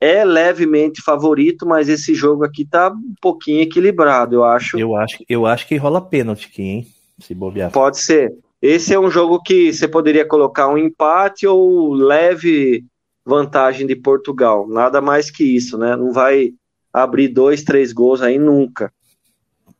é 0.00 0.24
levemente 0.24 1.02
favorito, 1.02 1.66
mas 1.66 1.88
esse 1.88 2.14
jogo 2.14 2.44
aqui 2.44 2.64
tá 2.64 2.90
um 2.90 3.14
pouquinho 3.20 3.62
equilibrado, 3.62 4.36
eu 4.36 4.44
acho. 4.44 4.78
Eu 4.78 4.94
acho, 4.94 5.18
eu 5.28 5.46
acho 5.46 5.66
que 5.66 5.76
rola 5.76 6.00
pênalti 6.00 6.46
aqui, 6.46 6.62
hein? 6.62 6.86
Se 7.18 7.34
bobear. 7.34 7.72
Pode 7.72 7.98
ser. 7.98 8.32
Esse 8.60 8.94
é 8.94 9.00
um 9.00 9.10
jogo 9.10 9.42
que 9.42 9.72
você 9.72 9.88
poderia 9.88 10.24
colocar 10.24 10.68
um 10.68 10.78
empate 10.78 11.44
ou 11.44 11.92
leve 11.92 12.84
vantagem 13.26 13.84
de 13.84 13.96
Portugal. 13.96 14.68
Nada 14.68 15.00
mais 15.00 15.28
que 15.28 15.42
isso, 15.42 15.76
né? 15.76 15.96
Não 15.96 16.12
vai 16.12 16.52
abrir 16.92 17.26
dois, 17.26 17.64
três 17.64 17.92
gols 17.92 18.22
aí 18.22 18.38
nunca. 18.38 18.92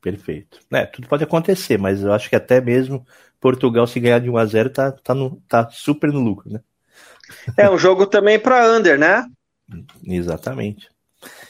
Perfeito. 0.02 0.58
É, 0.72 0.84
tudo 0.84 1.06
pode 1.06 1.22
acontecer, 1.22 1.78
mas 1.78 2.02
eu 2.02 2.12
acho 2.12 2.28
que 2.28 2.34
até 2.34 2.60
mesmo 2.60 3.06
Portugal, 3.40 3.86
se 3.86 4.00
ganhar 4.00 4.18
de 4.18 4.28
1 4.28 4.36
a 4.36 4.44
0 4.44 4.70
tá, 4.70 4.92
tá, 4.92 5.14
no, 5.14 5.40
tá 5.48 5.70
super 5.70 6.12
no 6.12 6.20
lucro, 6.20 6.52
né? 6.52 6.60
É 7.56 7.70
um 7.70 7.78
jogo 7.78 8.06
também 8.06 8.38
para 8.38 8.70
under, 8.72 8.98
né? 8.98 9.24
Exatamente. 10.04 10.88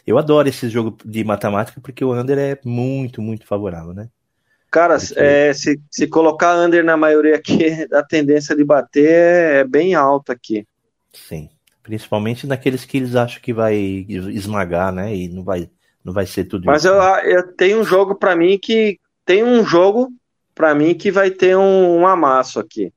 Eu 0.07 0.19
adoro 0.19 0.49
esse 0.49 0.69
jogo 0.69 0.97
de 1.05 1.25
matemática 1.25 1.81
porque 1.81 2.05
o 2.05 2.13
under 2.13 2.39
é 2.39 2.59
muito, 2.65 3.21
muito 3.21 3.47
favorável, 3.47 3.95
né? 3.95 4.09
Cara, 4.71 4.99
porque... 4.99 5.19
é, 5.19 5.53
se, 5.53 5.81
se 5.91 6.07
colocar 6.07 6.57
under 6.57 6.85
na 6.85 6.97
maioria 6.97 7.37
aqui, 7.37 7.59
a 7.93 8.03
tendência 8.03 8.55
de 8.55 8.65
bater 8.65 9.11
é 9.11 9.65
bem 9.65 9.95
alta 9.95 10.35
aqui. 10.35 10.67
Sim. 11.13 11.49
Principalmente 11.83 12.47
naqueles 12.47 12.85
que 12.85 12.97
eles 12.97 13.17
acham 13.17 13.41
que 13.41 13.53
vai 13.53 13.77
esmagar, 13.77 14.93
né? 14.93 15.15
E 15.17 15.29
não 15.29 15.43
vai, 15.43 15.69
não 16.05 16.13
vai 16.13 16.27
ser 16.27 16.45
tudo 16.45 16.67
Mas 16.67 16.85
isso. 16.85 16.95
Mas 16.95 17.25
eu, 17.25 17.31
eu 17.31 17.53
tenho 17.55 17.81
um 17.81 17.85
jogo 17.85 18.15
para 18.15 18.35
mim 18.35 18.59
que. 18.59 18.99
Tem 19.25 19.45
um 19.45 19.65
jogo 19.65 20.13
para 20.55 20.75
mim 20.75 20.95
que 20.95 21.11
vai 21.11 21.31
ter 21.31 21.57
um, 21.57 22.01
um 22.01 22.07
amasso 22.07 22.59
aqui. 22.59 22.93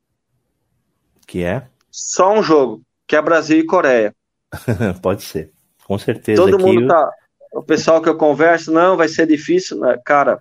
Que 1.27 1.43
é? 1.43 1.67
Só 1.91 2.33
um 2.33 2.41
jogo, 2.41 2.81
que 3.07 3.15
é 3.15 3.21
Brasil 3.21 3.59
e 3.59 3.65
Coreia. 3.65 4.13
Pode 5.01 5.23
ser. 5.23 5.51
Com 5.85 5.97
certeza. 5.97 6.41
Todo 6.41 6.59
mundo 6.59 6.87
tá. 6.87 7.11
O 7.53 7.63
pessoal 7.63 8.01
que 8.01 8.09
eu 8.09 8.17
converso, 8.17 8.71
não, 8.71 8.97
vai 8.97 9.07
ser 9.07 9.27
difícil. 9.27 9.79
Né? 9.79 9.97
Cara, 10.03 10.39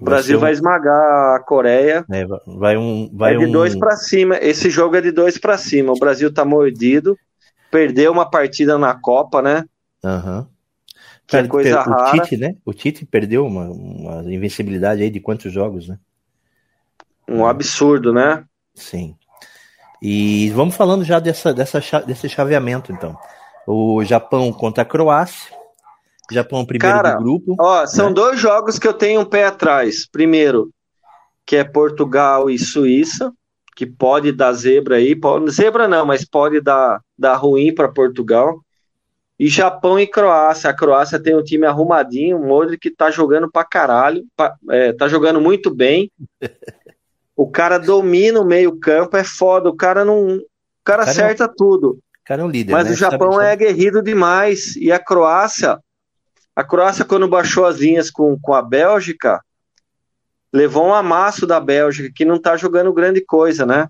o 0.00 0.04
Brasil 0.04 0.38
vai, 0.38 0.38
um... 0.38 0.40
vai 0.40 0.52
esmagar 0.52 1.36
a 1.36 1.40
Coreia. 1.40 2.04
É, 2.10 2.24
vai 2.46 2.76
um. 2.76 3.10
Vai 3.12 3.34
é 3.34 3.38
de 3.38 3.46
um... 3.46 3.50
dois 3.50 3.76
para 3.76 3.96
cima. 3.96 4.38
Esse 4.40 4.70
jogo 4.70 4.96
é 4.96 5.00
de 5.00 5.10
dois 5.10 5.36
para 5.36 5.58
cima. 5.58 5.92
O 5.92 5.98
Brasil 5.98 6.32
tá 6.32 6.44
mordido. 6.44 7.18
Perdeu 7.70 8.12
uma 8.12 8.30
partida 8.30 8.78
na 8.78 8.94
Copa, 8.94 9.42
né? 9.42 9.64
Aham. 10.02 10.38
Uhum. 10.38 10.57
Que 11.28 11.36
é 11.36 11.46
coisa 11.46 11.80
o 11.80 11.82
rara. 11.82 12.12
Tite, 12.12 12.36
né? 12.38 12.56
O 12.64 12.72
Tite 12.72 13.04
perdeu 13.04 13.46
uma, 13.46 13.68
uma 13.68 14.32
invencibilidade 14.32 15.02
aí 15.02 15.10
de 15.10 15.20
quantos 15.20 15.52
jogos, 15.52 15.86
né? 15.86 15.98
Um 17.28 17.46
absurdo, 17.46 18.14
né? 18.14 18.44
Sim. 18.74 19.14
E 20.00 20.48
vamos 20.50 20.74
falando 20.74 21.04
já 21.04 21.20
dessa, 21.20 21.52
dessa, 21.52 21.80
desse 22.00 22.30
chaveamento, 22.30 22.90
então. 22.90 23.14
O 23.66 24.02
Japão 24.04 24.50
contra 24.54 24.82
a 24.82 24.86
Croácia. 24.86 25.54
Japão 26.30 26.64
primeiro 26.64 26.96
Cara, 26.96 27.16
do 27.16 27.22
grupo. 27.22 27.56
Ó, 27.60 27.86
são 27.86 28.08
né? 28.08 28.14
dois 28.14 28.40
jogos 28.40 28.78
que 28.78 28.88
eu 28.88 28.94
tenho 28.94 29.20
um 29.20 29.24
pé 29.24 29.44
atrás. 29.44 30.06
Primeiro, 30.10 30.70
que 31.44 31.56
é 31.56 31.64
Portugal 31.64 32.48
e 32.48 32.58
Suíça, 32.58 33.32
que 33.76 33.86
pode 33.86 34.32
dar 34.32 34.52
zebra 34.54 34.96
aí. 34.96 35.14
Pode, 35.14 35.50
zebra 35.50 35.86
não, 35.86 36.06
mas 36.06 36.24
pode 36.24 36.60
dar, 36.62 37.00
dar 37.18 37.34
ruim 37.36 37.74
para 37.74 37.88
Portugal. 37.88 38.62
E 39.38 39.48
Japão 39.48 39.98
e 39.98 40.06
Croácia. 40.06 40.68
A 40.68 40.74
Croácia 40.74 41.18
tem 41.18 41.36
um 41.36 41.44
time 41.44 41.64
arrumadinho, 41.64 42.38
o 42.38 42.46
Modric 42.46 42.90
tá 42.90 43.10
jogando 43.10 43.50
pra 43.50 43.64
caralho, 43.64 44.24
pra, 44.36 44.56
é, 44.70 44.92
tá 44.92 45.06
jogando 45.06 45.40
muito 45.40 45.72
bem. 45.74 46.10
O 47.38 47.48
cara 47.48 47.78
domina 47.78 48.40
o 48.40 48.44
meio-campo, 48.44 49.16
é 49.16 49.22
foda. 49.22 49.68
O 49.68 49.76
cara 49.76 50.04
não. 50.04 50.26
O 50.26 50.40
cara, 50.84 51.04
cara 51.04 51.08
é 51.08 51.10
acerta 51.12 51.44
é, 51.44 51.50
tudo. 51.56 51.90
O 51.90 52.24
cara 52.24 52.42
é 52.42 52.44
um 52.44 52.50
líder. 52.50 52.72
Mas 52.72 52.86
né? 52.86 52.90
o 52.90 52.96
Japão 52.96 53.40
é 53.40 53.52
aguerrido 53.52 54.02
demais. 54.02 54.74
E 54.74 54.90
a 54.90 54.98
Croácia. 54.98 55.78
A 56.56 56.64
Croácia, 56.64 57.04
quando 57.04 57.28
baixou 57.28 57.64
as 57.64 57.78
linhas 57.78 58.10
com, 58.10 58.36
com 58.40 58.52
a 58.52 58.60
Bélgica, 58.60 59.40
levou 60.52 60.88
um 60.88 60.92
amasso 60.92 61.46
da 61.46 61.60
Bélgica, 61.60 62.10
que 62.12 62.24
não 62.24 62.40
tá 62.40 62.56
jogando 62.56 62.92
grande 62.92 63.20
coisa, 63.20 63.64
né? 63.64 63.86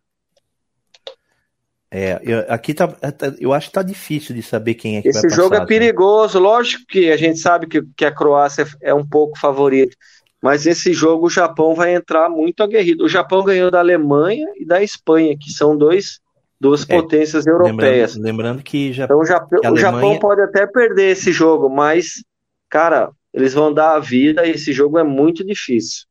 É, 1.90 2.20
eu, 2.22 2.44
aqui 2.48 2.74
tá, 2.74 2.94
eu 3.40 3.52
acho 3.52 3.68
que 3.68 3.72
tá 3.72 3.82
difícil 3.82 4.34
de 4.34 4.42
saber 4.42 4.74
quem 4.74 4.98
é 4.98 5.02
que 5.02 5.08
Esse 5.08 5.22
vai 5.22 5.30
jogo 5.30 5.50
passar, 5.50 5.62
é 5.62 5.66
perigoso, 5.66 6.38
lógico 6.38 6.84
que 6.86 7.10
a 7.10 7.16
gente 7.16 7.38
sabe 7.38 7.66
que, 7.66 7.82
que 7.96 8.04
a 8.04 8.14
Croácia 8.14 8.66
é 8.82 8.92
um 8.92 9.06
pouco 9.06 9.38
favorita, 9.38 9.96
mas 10.42 10.66
esse 10.66 10.92
jogo 10.92 11.26
o 11.26 11.30
Japão 11.30 11.74
vai 11.74 11.94
entrar 11.94 12.28
muito 12.28 12.62
aguerrido. 12.62 13.04
O 13.04 13.08
Japão 13.08 13.42
ganhou 13.42 13.70
da 13.70 13.78
Alemanha 13.78 14.46
e 14.56 14.66
da 14.66 14.82
Espanha, 14.82 15.34
que 15.38 15.50
são 15.50 15.74
dois, 15.74 16.20
duas 16.60 16.86
é, 16.86 16.94
potências 16.94 17.46
europeias. 17.46 18.16
Lembrando, 18.16 18.36
lembrando 18.36 18.62
que, 18.62 18.92
já, 18.92 19.04
então, 19.04 19.18
o 19.18 19.24
Japão, 19.24 19.60
que 19.60 19.66
a 19.66 19.70
o 19.70 19.72
Alemanha... 19.72 19.92
Japão 19.94 20.18
pode 20.18 20.42
até 20.42 20.66
perder 20.66 21.12
esse 21.12 21.32
jogo, 21.32 21.70
mas, 21.70 22.22
cara, 22.68 23.10
eles 23.32 23.54
vão 23.54 23.72
dar 23.72 23.94
a 23.94 23.98
vida 23.98 24.46
e 24.46 24.50
esse 24.50 24.72
jogo 24.74 24.98
é 24.98 25.04
muito 25.04 25.42
difícil. 25.42 26.06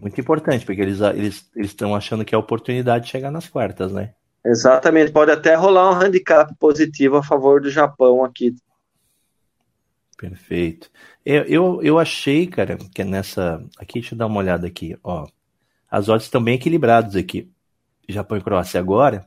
Muito 0.00 0.20
importante, 0.20 0.66
porque 0.66 0.80
eles 0.80 1.00
eles 1.00 1.44
estão 1.56 1.94
achando 1.94 2.24
que 2.24 2.34
é 2.34 2.36
a 2.36 2.40
oportunidade 2.40 3.04
de 3.04 3.10
chegar 3.10 3.30
nas 3.30 3.48
quartas, 3.48 3.92
né? 3.92 4.14
Exatamente, 4.44 5.12
pode 5.12 5.30
até 5.30 5.54
rolar 5.54 5.90
um 5.90 6.00
handicap 6.00 6.54
positivo 6.58 7.16
a 7.16 7.22
favor 7.22 7.60
do 7.60 7.70
Japão 7.70 8.24
aqui. 8.24 8.54
Perfeito. 10.16 10.90
Eu, 11.24 11.42
eu, 11.44 11.82
eu 11.82 11.98
achei, 11.98 12.46
cara, 12.46 12.76
que 12.76 13.04
nessa. 13.04 13.62
Aqui, 13.78 14.00
deixa 14.00 14.14
eu 14.14 14.18
dar 14.18 14.26
uma 14.26 14.38
olhada 14.38 14.66
aqui, 14.66 14.96
ó. 15.02 15.26
As 15.90 16.08
odds 16.08 16.26
estão 16.26 16.42
bem 16.42 16.54
equilibradas 16.54 17.14
aqui. 17.14 17.50
Japão 18.08 18.38
e 18.38 18.42
Croácia 18.42 18.80
agora. 18.80 19.26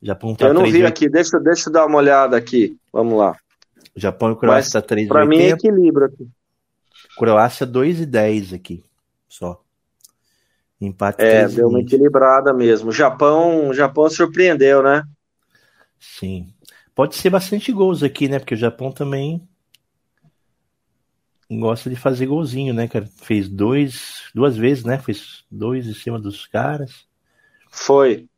Japão 0.00 0.34
tá 0.34 0.46
eu 0.46 0.54
não 0.54 0.62
3, 0.62 0.74
vi 0.74 0.86
aqui, 0.86 1.08
deixa, 1.08 1.38
deixa 1.40 1.68
eu 1.68 1.72
dar 1.72 1.86
uma 1.86 1.98
olhada 1.98 2.36
aqui. 2.36 2.76
Vamos 2.92 3.18
lá. 3.18 3.36
Japão 3.96 4.32
e 4.32 4.36
Croácia 4.36 4.80
tá 4.80 4.86
3 4.86 5.08
Para 5.08 5.26
mim 5.26 5.38
é 5.38 5.48
equilíbrio 5.50 6.06
aqui. 6.06 6.28
Croácia 7.16 7.66
2 7.66 8.00
e 8.00 8.06
10 8.06 8.52
aqui, 8.52 8.84
só. 9.28 9.60
Empate 10.80 11.20
É, 11.22 11.40
3 11.40 11.54
deu 11.54 11.68
uma 11.68 11.80
equilibrada 11.80 12.52
mesmo. 12.54 12.90
O 12.90 12.92
Japão, 12.92 13.68
o 13.68 13.74
Japão 13.74 14.08
surpreendeu, 14.08 14.82
né? 14.82 15.02
Sim. 15.98 16.52
Pode 16.94 17.16
ser 17.16 17.30
bastante 17.30 17.72
gols 17.72 18.02
aqui, 18.02 18.28
né? 18.28 18.38
Porque 18.38 18.54
o 18.54 18.58
Japão 18.58 18.92
também 18.92 19.46
gosta 21.50 21.88
de 21.88 21.96
fazer 21.96 22.26
golzinho, 22.26 22.74
né, 22.74 22.86
cara? 22.86 23.06
Fez 23.22 23.48
dois, 23.48 24.24
duas 24.34 24.56
vezes, 24.56 24.84
né? 24.84 24.98
Fez 24.98 25.44
dois 25.50 25.86
em 25.86 25.94
cima 25.94 26.18
dos 26.18 26.46
caras. 26.46 27.06
Foi. 27.70 28.28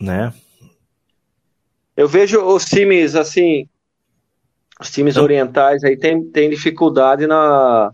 Né? 0.00 0.32
Eu 1.96 2.08
vejo 2.08 2.40
os 2.42 2.64
times, 2.64 3.14
assim, 3.14 3.68
os 4.80 4.90
times 4.90 5.14
Então- 5.14 5.24
orientais 5.24 5.84
aí 5.84 5.96
tem, 5.96 6.24
tem 6.30 6.48
dificuldade 6.48 7.26
na, 7.26 7.92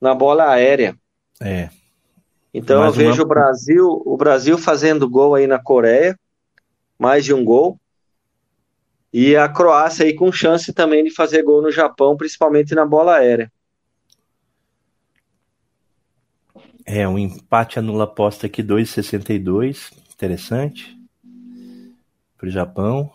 na 0.00 0.14
bola 0.14 0.50
aérea. 0.50 0.96
É. 1.40 1.68
Então 2.56 2.80
Mais 2.80 2.94
eu 2.94 2.98
vejo 2.98 3.20
uma- 3.20 3.24
o 3.24 3.28
Brasil, 3.28 4.02
o 4.06 4.16
Brasil 4.16 4.56
fazendo 4.56 5.08
gol 5.10 5.34
aí 5.34 5.46
na 5.46 5.62
Coreia, 5.62 6.18
mais 6.98 7.22
de 7.22 7.34
um 7.34 7.44
gol. 7.44 7.78
E 9.12 9.36
a 9.36 9.46
Croácia 9.46 10.06
aí 10.06 10.14
com 10.14 10.32
chance 10.32 10.72
também 10.72 11.04
de 11.04 11.10
fazer 11.10 11.42
gol 11.42 11.60
no 11.60 11.70
Japão, 11.70 12.16
principalmente 12.16 12.74
na 12.74 12.86
bola 12.86 13.16
aérea. 13.16 13.52
É, 16.86 17.06
um 17.06 17.18
empate 17.18 17.78
anula 17.78 18.04
aposta 18.04 18.46
aqui 18.46 18.62
2,62. 18.62 19.90
Interessante. 20.14 20.96
Pro 22.38 22.48
Japão. 22.48 23.12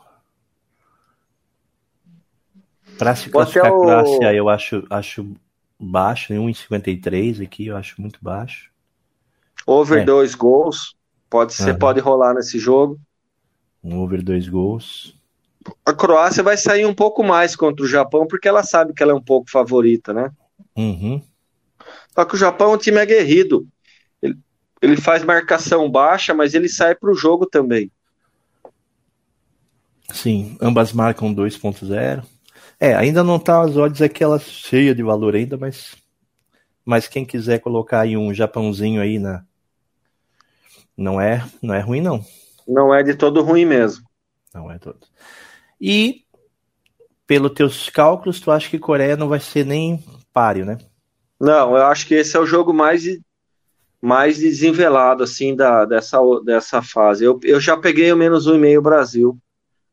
Para 2.98 3.16
se 3.16 3.30
classificar 3.30 3.72
a 3.72 3.76
o- 3.76 3.80
Croácia, 3.80 4.34
eu 4.34 4.50
acho, 4.50 4.86
acho 4.90 5.34
baixo, 5.80 6.32
né? 6.32 6.40
1,53 6.40 7.42
aqui, 7.42 7.68
eu 7.68 7.76
acho 7.78 8.00
muito 8.00 8.20
baixo. 8.22 8.71
Over 9.66 10.02
É. 10.02 10.06
dois 10.06 10.36
gols, 10.36 10.96
pode 11.30 11.56
Aham. 11.62 11.78
pode 11.78 12.00
rolar 12.00 12.34
nesse 12.34 12.60
jogo. 12.60 13.00
Um 13.84 14.00
over 14.00 14.22
dois 14.24 14.48
gols. 14.48 15.16
A 15.86 15.94
Croácia 15.94 16.44
vai 16.44 16.58
sair 16.58 16.86
um 16.86 16.94
pouco 16.94 17.24
mais 17.24 17.56
contra 17.56 17.86
o 17.86 17.88
Japão, 17.88 18.26
porque 18.28 18.48
ela 18.48 18.64
sabe 18.64 18.94
que 18.94 19.04
ela 19.04 19.12
é 19.12 19.16
um 19.16 19.22
pouco 19.22 19.50
favorita, 19.50 20.14
né? 20.14 20.32
Uhum. 20.76 21.22
Só 22.14 22.26
que 22.26 22.36
o 22.36 22.38
Japão 22.38 22.72
é 22.72 22.76
um 22.76 22.80
time 22.80 23.00
aguerrido. 23.00 23.68
Ele, 24.22 24.38
ele 24.82 24.98
faz 24.98 25.24
marcação 25.24 25.90
baixa, 25.90 26.34
mas 26.34 26.54
ele 26.54 26.68
sai 26.68 26.96
para 26.96 27.12
o 27.12 27.16
jogo 27.16 27.46
também. 27.46 27.92
Sim, 30.14 30.58
ambas 30.62 30.92
marcam 30.92 31.34
2.0. 31.34 32.24
É, 32.80 32.96
ainda 32.96 33.24
não 33.24 33.40
tá 33.40 33.62
as 33.62 33.78
odds 33.78 34.02
aquela 34.02 34.40
cheia 34.40 34.94
de 34.94 35.04
valor 35.04 35.36
ainda, 35.36 35.56
mas 35.56 35.96
mas 36.84 37.08
quem 37.08 37.24
quiser 37.24 37.60
colocar 37.60 38.02
aí 38.02 38.18
um 38.18 38.34
Japãozinho 38.34 39.00
aí 39.02 39.20
na 39.20 39.46
não 41.02 41.20
é, 41.20 41.44
não 41.62 41.74
é 41.74 41.80
ruim 41.80 42.02
não. 42.02 42.24
Não 42.68 42.94
é 42.94 43.04
de 43.04 43.16
todo 43.16 43.42
ruim 43.42 43.66
mesmo. 43.66 44.06
Não 44.54 44.72
é 44.72 44.78
todo. 44.78 45.00
E 45.80 46.24
pelos 47.26 47.54
teus 47.54 47.90
cálculos, 47.90 48.40
tu 48.40 48.52
acha 48.52 48.70
que 48.70 48.78
Coreia 48.78 49.16
não 49.16 49.30
vai 49.30 49.40
ser 49.40 49.66
nem 49.66 50.04
páreo, 50.34 50.66
né? 50.66 50.78
Não, 51.40 51.76
eu 51.76 51.86
acho 51.86 52.06
que 52.06 52.14
esse 52.14 52.36
é 52.38 52.40
o 52.40 52.46
jogo 52.46 52.74
mais, 52.74 53.04
mais 54.02 54.38
desenvelado, 54.38 55.24
assim, 55.24 55.56
da, 55.56 55.86
dessa, 55.86 56.20
dessa 56.46 56.82
fase. 56.82 57.24
Eu, 57.24 57.40
eu 57.44 57.60
já 57.60 57.76
peguei 57.78 58.12
o 58.12 58.18
menos 58.18 58.48
1,5 58.48 58.82
Brasil. 58.82 59.38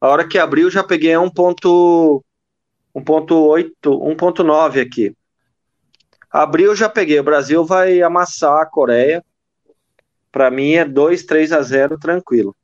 A 0.00 0.08
hora 0.08 0.26
que 0.26 0.38
abriu, 0.38 0.70
já 0.70 0.84
peguei 0.84 1.12
1.8, 1.12 2.22
1.9 2.94 4.82
aqui. 4.82 5.14
Abriu, 6.30 6.76
já 6.76 6.88
peguei. 6.88 7.18
O 7.18 7.24
Brasil 7.24 7.64
vai 7.64 8.02
amassar 8.02 8.60
a 8.60 8.66
Coreia. 8.66 9.24
Para 10.30 10.50
mim 10.50 10.72
é 10.72 10.84
2, 10.84 11.24
3 11.24 11.52
a 11.52 11.62
0 11.62 11.98
tranquilo. 11.98 12.54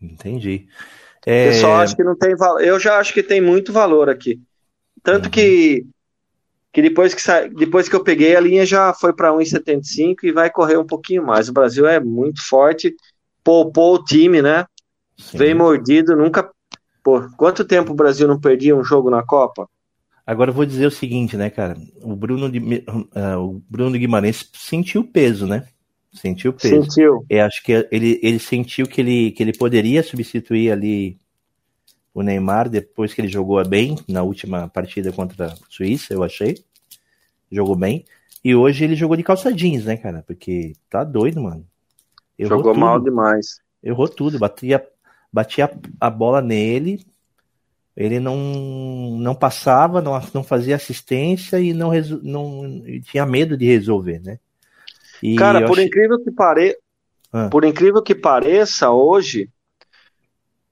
Entendi. 0.00 0.68
É, 1.24 1.50
pessoal 1.50 1.76
acha 1.78 1.96
que 1.96 2.04
não 2.04 2.16
tem 2.16 2.36
valor. 2.36 2.62
Eu 2.62 2.78
já 2.78 2.98
acho 2.98 3.12
que 3.12 3.22
tem 3.22 3.40
muito 3.40 3.72
valor 3.72 4.08
aqui. 4.08 4.40
Tanto 5.02 5.26
Uhum. 5.26 5.30
que 5.30 5.86
que 6.72 6.82
depois 6.82 7.14
que, 7.14 7.22
sa... 7.22 7.46
depois 7.46 7.88
que 7.88 7.96
eu 7.96 8.04
peguei 8.04 8.36
a 8.36 8.40
linha 8.40 8.66
já 8.66 8.92
foi 8.92 9.10
para 9.14 9.32
1,75 9.32 10.24
e 10.24 10.30
vai 10.30 10.50
correr 10.50 10.76
um 10.76 10.84
pouquinho 10.84 11.24
mais. 11.24 11.48
O 11.48 11.52
Brasil 11.52 11.86
é 11.86 11.98
muito 11.98 12.46
forte, 12.46 12.94
poupou 13.42 13.94
o 13.94 14.04
time, 14.04 14.42
né? 14.42 14.66
Sim. 15.16 15.38
Veio 15.38 15.56
mordido, 15.56 16.14
nunca. 16.14 16.50
Pô, 17.02 17.22
quanto 17.38 17.64
tempo 17.64 17.92
o 17.92 17.96
Brasil 17.96 18.28
não 18.28 18.38
perdia 18.38 18.76
um 18.76 18.84
jogo 18.84 19.08
na 19.08 19.22
Copa? 19.22 19.66
Agora 20.26 20.50
eu 20.50 20.54
vou 20.54 20.66
dizer 20.66 20.84
o 20.84 20.90
seguinte, 20.90 21.34
né, 21.34 21.48
cara? 21.48 21.78
O 22.02 22.14
Bruno, 22.14 22.50
de, 22.50 22.58
uh, 22.58 23.38
o 23.38 23.62
Bruno 23.70 23.96
Guimarães 23.96 24.50
sentiu 24.52 25.02
peso, 25.02 25.46
né? 25.46 25.66
Sentiu 26.16 26.50
o 26.50 26.54
peso. 26.54 26.82
Sentiu. 26.82 27.24
Eu 27.28 27.44
acho 27.44 27.62
que 27.62 27.86
ele, 27.90 28.18
ele 28.22 28.38
sentiu 28.38 28.86
que 28.86 29.00
ele, 29.00 29.30
que 29.32 29.42
ele 29.42 29.52
poderia 29.52 30.02
substituir 30.02 30.72
ali 30.72 31.18
o 32.14 32.22
Neymar 32.22 32.68
depois 32.68 33.12
que 33.12 33.20
ele 33.20 33.28
jogou 33.28 33.62
bem 33.68 33.94
na 34.08 34.22
última 34.22 34.68
partida 34.68 35.12
contra 35.12 35.48
a 35.48 35.56
Suíça, 35.68 36.14
eu 36.14 36.22
achei. 36.22 36.64
Jogou 37.52 37.76
bem. 37.76 38.04
E 38.42 38.54
hoje 38.54 38.84
ele 38.84 38.96
jogou 38.96 39.16
de 39.16 39.22
calça 39.22 39.52
jeans, 39.52 39.84
né, 39.84 39.96
cara? 39.96 40.24
Porque 40.26 40.72
tá 40.88 41.04
doido, 41.04 41.42
mano. 41.42 41.66
Errou 42.38 42.58
jogou 42.58 42.72
tudo. 42.72 42.80
mal 42.80 42.98
demais. 42.98 43.60
Errou 43.82 44.08
tudo. 44.08 44.38
Batia, 44.38 44.82
batia 45.30 45.70
a 46.00 46.08
bola 46.08 46.40
nele. 46.40 47.04
Ele 47.94 48.18
não, 48.18 49.18
não 49.18 49.34
passava, 49.34 50.00
não, 50.00 50.20
não 50.32 50.42
fazia 50.42 50.76
assistência 50.76 51.60
e 51.60 51.72
não, 51.72 51.90
não 52.22 52.82
tinha 53.02 53.26
medo 53.26 53.56
de 53.56 53.66
resolver, 53.66 54.20
né? 54.20 54.38
E 55.26 55.34
cara, 55.34 55.66
por 55.66 55.72
achei... 55.72 55.86
incrível 55.86 56.22
que 56.22 56.30
pareça, 56.30 56.78
ah. 57.32 57.48
por 57.50 57.64
incrível 57.64 58.00
que 58.00 58.14
pareça, 58.14 58.90
hoje 58.90 59.48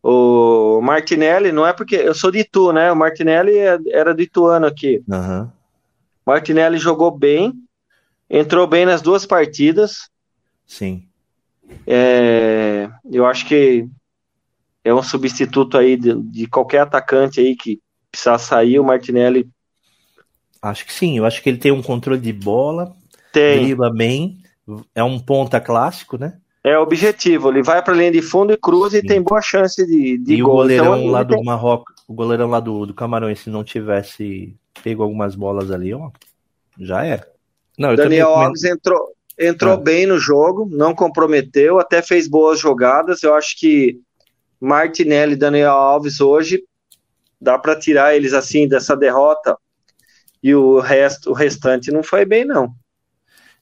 o 0.01 0.81
Martinelli, 0.81 1.51
não 1.51 1.67
é 1.67 1.73
porque 1.73 1.97
eu 1.97 2.15
sou 2.15 2.31
de 2.31 2.41
Itu, 2.41 2.73
né? 2.73 2.93
O 2.93 2.97
Martinelli 2.97 3.57
é, 3.57 3.79
era 3.89 4.15
de 4.15 4.23
Ituano 4.23 4.67
aqui. 4.67 5.03
Uhum. 5.09 5.51
Martinelli 6.25 6.79
jogou 6.79 7.11
bem, 7.11 7.53
entrou 8.31 8.67
bem 8.67 8.87
nas 8.87 9.03
duas 9.03 9.27
partidas. 9.27 10.09
Sim. 10.67 11.09
É, 11.85 12.89
eu 13.11 13.27
acho 13.27 13.47
que 13.47 13.89
é 14.85 14.95
um 14.95 15.03
substituto 15.03 15.79
aí 15.79 15.97
de, 15.97 16.15
de, 16.23 16.47
qualquer 16.47 16.83
atacante 16.83 17.41
aí 17.41 17.57
que 17.57 17.81
precisar 18.13 18.39
sair, 18.39 18.79
o 18.79 18.85
Martinelli. 18.85 19.49
Acho 20.63 20.87
que 20.87 20.93
sim, 20.93 21.19
eu 21.19 21.25
acho 21.25 21.43
que 21.43 21.49
ele 21.49 21.59
tem 21.59 21.73
um 21.73 21.83
controle 21.83 22.21
de 22.21 22.33
bola, 22.33 22.95
tem. 23.33 23.65
dribla 23.65 23.91
bem, 23.91 24.44
é 24.95 25.03
um 25.03 25.19
ponta 25.19 25.61
clássico, 25.61 26.19
né? 26.19 26.39
É 26.63 26.79
objetivo, 26.79 27.51
ele 27.51 27.63
vai 27.63 27.83
para 27.83 27.93
a 27.93 27.97
linha 27.97 28.11
de 28.11 28.23
fundo 28.23 28.53
e 28.53 28.57
cruza 28.57 28.99
Sim. 28.99 29.05
e 29.05 29.07
tem 29.07 29.21
boa 29.21 29.43
chance 29.43 29.85
de, 29.87 30.17
de 30.17 30.35
e 30.35 30.41
gol. 30.41 30.53
o 30.53 30.57
goleirão 30.57 30.97
então, 30.97 31.11
lá 31.11 31.23
do 31.23 31.35
tem... 31.35 31.45
Marrocos, 31.45 31.95
o 32.09 32.15
goleirão 32.15 32.49
lá 32.49 32.59
do, 32.59 32.87
do 32.87 32.95
Camarões, 32.95 33.41
se 33.41 33.51
não 33.51 33.63
tivesse 33.63 34.57
pego 34.83 35.03
algumas 35.03 35.35
bolas 35.35 35.71
ali, 35.71 35.93
ó, 35.93 36.11
já 36.79 37.05
era. 37.05 37.29
Não, 37.79 37.95
Daniel 37.95 38.31
Alves 38.31 38.65
entrou, 38.65 39.15
entrou 39.39 39.75
ah. 39.75 39.77
bem 39.77 40.07
no 40.07 40.19
jogo, 40.19 40.67
não 40.71 40.95
comprometeu, 40.95 41.79
até 41.79 42.01
fez 42.01 42.27
boas 42.29 42.59
jogadas. 42.61 43.23
Eu 43.23 43.35
acho 43.35 43.59
que 43.59 44.01
Martinelli 44.61 45.35
e 45.35 45.37
Daniel 45.37 45.73
Alves 45.73 46.21
hoje 46.21 46.65
dá 47.41 47.59
para 47.59 47.79
tirar 47.79 48.17
eles 48.17 48.33
assim 48.33 48.67
dessa 48.67 48.97
derrota 48.97 49.57
e 50.43 50.55
o 50.55 50.79
resto, 50.79 51.31
o 51.31 51.35
restante 51.35 51.91
não 51.91 52.03
foi 52.03 52.25
bem 52.25 52.45
não. 52.45 52.75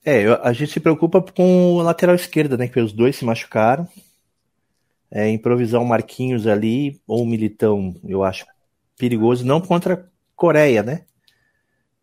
É, 0.05 0.27
a 0.43 0.53
gente 0.53 0.73
se 0.73 0.81
preocupa 0.81 1.23
com 1.23 1.75
o 1.75 1.83
lateral 1.83 2.17
esquerdo, 2.17 2.59
né? 2.59 2.67
Que 2.67 2.81
os 2.81 2.93
dois 2.93 3.17
se 3.17 3.25
machucaram. 3.25 3.87
É, 5.11 5.29
improvisar 5.29 5.81
o 5.81 5.87
Marquinhos 5.87 6.47
ali, 6.47 7.01
ou 7.07 7.23
o 7.23 7.27
Militão, 7.27 7.95
eu 8.05 8.25
acho 8.25 8.47
perigoso, 8.99 9.45
não 9.45 9.61
contra 9.61 9.95
a 9.95 10.03
Coreia, 10.35 10.83
né? 10.83 11.03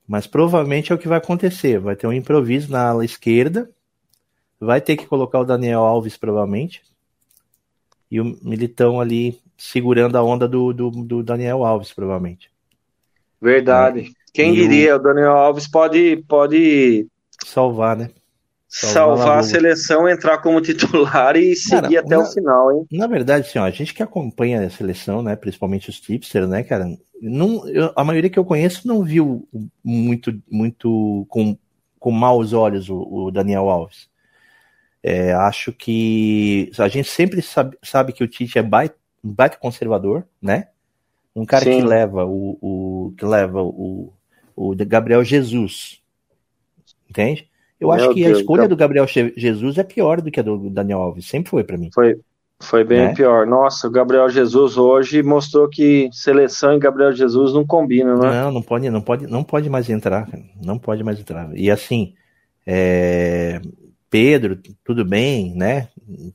Mas 0.08 0.28
provavelmente 0.28 0.92
é 0.92 0.96
o 0.96 0.98
que 0.98 1.08
vai 1.08 1.18
acontecer. 1.18 1.80
Vai 1.80 1.96
ter 1.96 2.08
um 2.08 2.14
improviso 2.14 2.72
na 2.72 2.90
ala 2.90 3.04
esquerda. 3.04 3.70
Vai 4.60 4.80
ter 4.80 4.96
que 4.96 5.06
colocar 5.06 5.40
o 5.40 5.46
Daniel 5.46 5.82
Alves, 5.82 6.18
provavelmente. 6.18 6.82
E 8.10 8.20
o 8.20 8.38
Militão 8.42 9.00
ali 9.00 9.40
segurando 9.58 10.18
a 10.18 10.24
onda 10.24 10.48
do, 10.48 10.74
do, 10.74 10.90
do 10.90 11.24
Daniel 11.24 11.66
Alves, 11.66 11.92
provavelmente. 11.92 12.50
Verdade. 13.42 14.00
É. 14.00 14.32
Quem 14.34 14.54
e 14.54 14.56
diria, 14.56 14.96
o... 14.96 15.00
o 15.00 15.04
Daniel 15.04 15.34
Alves 15.34 15.68
pode, 15.68 16.24
pode 16.28 17.08
salvar, 17.46 17.96
né? 17.96 18.10
Salvar, 18.72 19.18
salvar 19.18 19.40
a 19.40 19.44
seleção, 19.44 20.08
entrar 20.08 20.38
como 20.38 20.62
titular 20.62 21.36
e 21.36 21.56
seguir 21.56 21.82
cara, 21.82 22.00
até 22.00 22.18
na, 22.18 22.20
o 22.20 22.26
final, 22.28 22.72
hein? 22.72 22.88
Na 22.92 23.08
verdade, 23.08 23.48
assim, 23.48 23.58
ó, 23.58 23.66
a 23.66 23.72
gente 23.72 23.96
que 23.96 24.04
acompanha 24.04 24.62
a 24.62 24.70
seleção, 24.70 25.24
né, 25.24 25.36
principalmente 25.36 25.90
os 25.90 26.00
tipsters, 26.00 26.48
né, 26.48 26.62
cara, 26.62 26.86
não, 27.20 27.68
eu, 27.68 27.92
a 27.96 28.04
maioria 28.04 28.30
que 28.30 28.38
eu 28.38 28.46
conheço 28.46 28.88
não 28.88 29.04
viu 29.04 29.48
muito, 29.84 30.40
muito 30.50 31.26
com, 31.30 31.58
com 32.00 32.12
maus 32.12 32.54
olhos 32.54 32.90
o, 32.90 33.00
o 33.00 33.32
Daniel 33.32 33.70
Alves. 33.70 34.08
É, 35.02 35.34
acho 35.34 35.72
que 35.72 36.72
a 36.78 36.88
gente 36.88 37.10
sempre 37.10 37.42
sabe, 37.42 37.76
sabe 37.82 38.14
que 38.14 38.24
o 38.24 38.28
Tite 38.28 38.60
é 38.60 38.64
baita, 38.64 38.96
um 39.24 39.34
baita 39.34 39.58
conservador, 39.58 40.26
né? 40.40 40.68
Um 41.36 41.46
cara 41.46 41.64
Sim. 41.64 41.80
que 41.80 41.88
leva 41.88 42.26
o, 42.26 42.58
o 42.62 43.14
que 43.18 43.26
leva 43.26 43.64
o, 43.64 44.14
o 44.56 44.76
Gabriel 44.76 45.24
Jesus 45.24 45.99
Entende? 47.10 47.48
Eu 47.80 47.88
Meu 47.88 47.96
acho 47.96 48.14
que 48.14 48.24
Deus, 48.24 48.38
a 48.38 48.42
escolha 48.42 48.68
do 48.68 48.76
Gabriel 48.76 49.08
Jesus 49.08 49.78
é 49.78 49.84
pior 49.84 50.22
do 50.22 50.30
que 50.30 50.40
a 50.40 50.44
do 50.44 50.70
Daniel 50.70 51.00
Alves. 51.00 51.28
Sempre 51.28 51.50
foi 51.50 51.64
para 51.64 51.78
mim. 51.78 51.90
Foi, 51.94 52.20
foi 52.60 52.84
bem 52.84 53.08
né? 53.08 53.14
pior. 53.16 53.48
Nossa, 53.48 53.88
o 53.88 53.92
Gabriel 53.92 54.30
Jesus 54.30 54.78
hoje 54.78 55.24
mostrou 55.24 55.70
que 55.70 56.10
seleção 56.12 56.74
e 56.74 56.80
Gabriel 56.80 57.14
Jesus 57.14 57.54
não 57.54 57.66
combinam, 57.66 58.18
né? 58.18 58.42
Não, 58.42 58.52
não 58.52 58.62
pode, 58.62 58.90
não 58.90 59.02
pode, 59.02 59.28
não 59.28 59.44
pode 59.44 59.70
mais 59.70 59.90
entrar. 59.90 60.28
Não 60.62 60.78
pode 60.78 61.04
mais 61.04 61.20
entrar. 61.20 61.50
E 61.56 61.72
assim, 61.72 62.14
é... 62.68 63.62
Pedro, 64.10 64.60
tudo 64.84 65.06
bem, 65.06 65.56
né? 65.56 65.88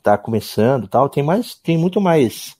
Tá 0.02 0.16
começando, 0.16 0.88
tal. 0.88 1.10
Tem 1.10 1.22
mais, 1.22 1.54
tem 1.56 1.76
muito 1.76 2.00
mais 2.00 2.56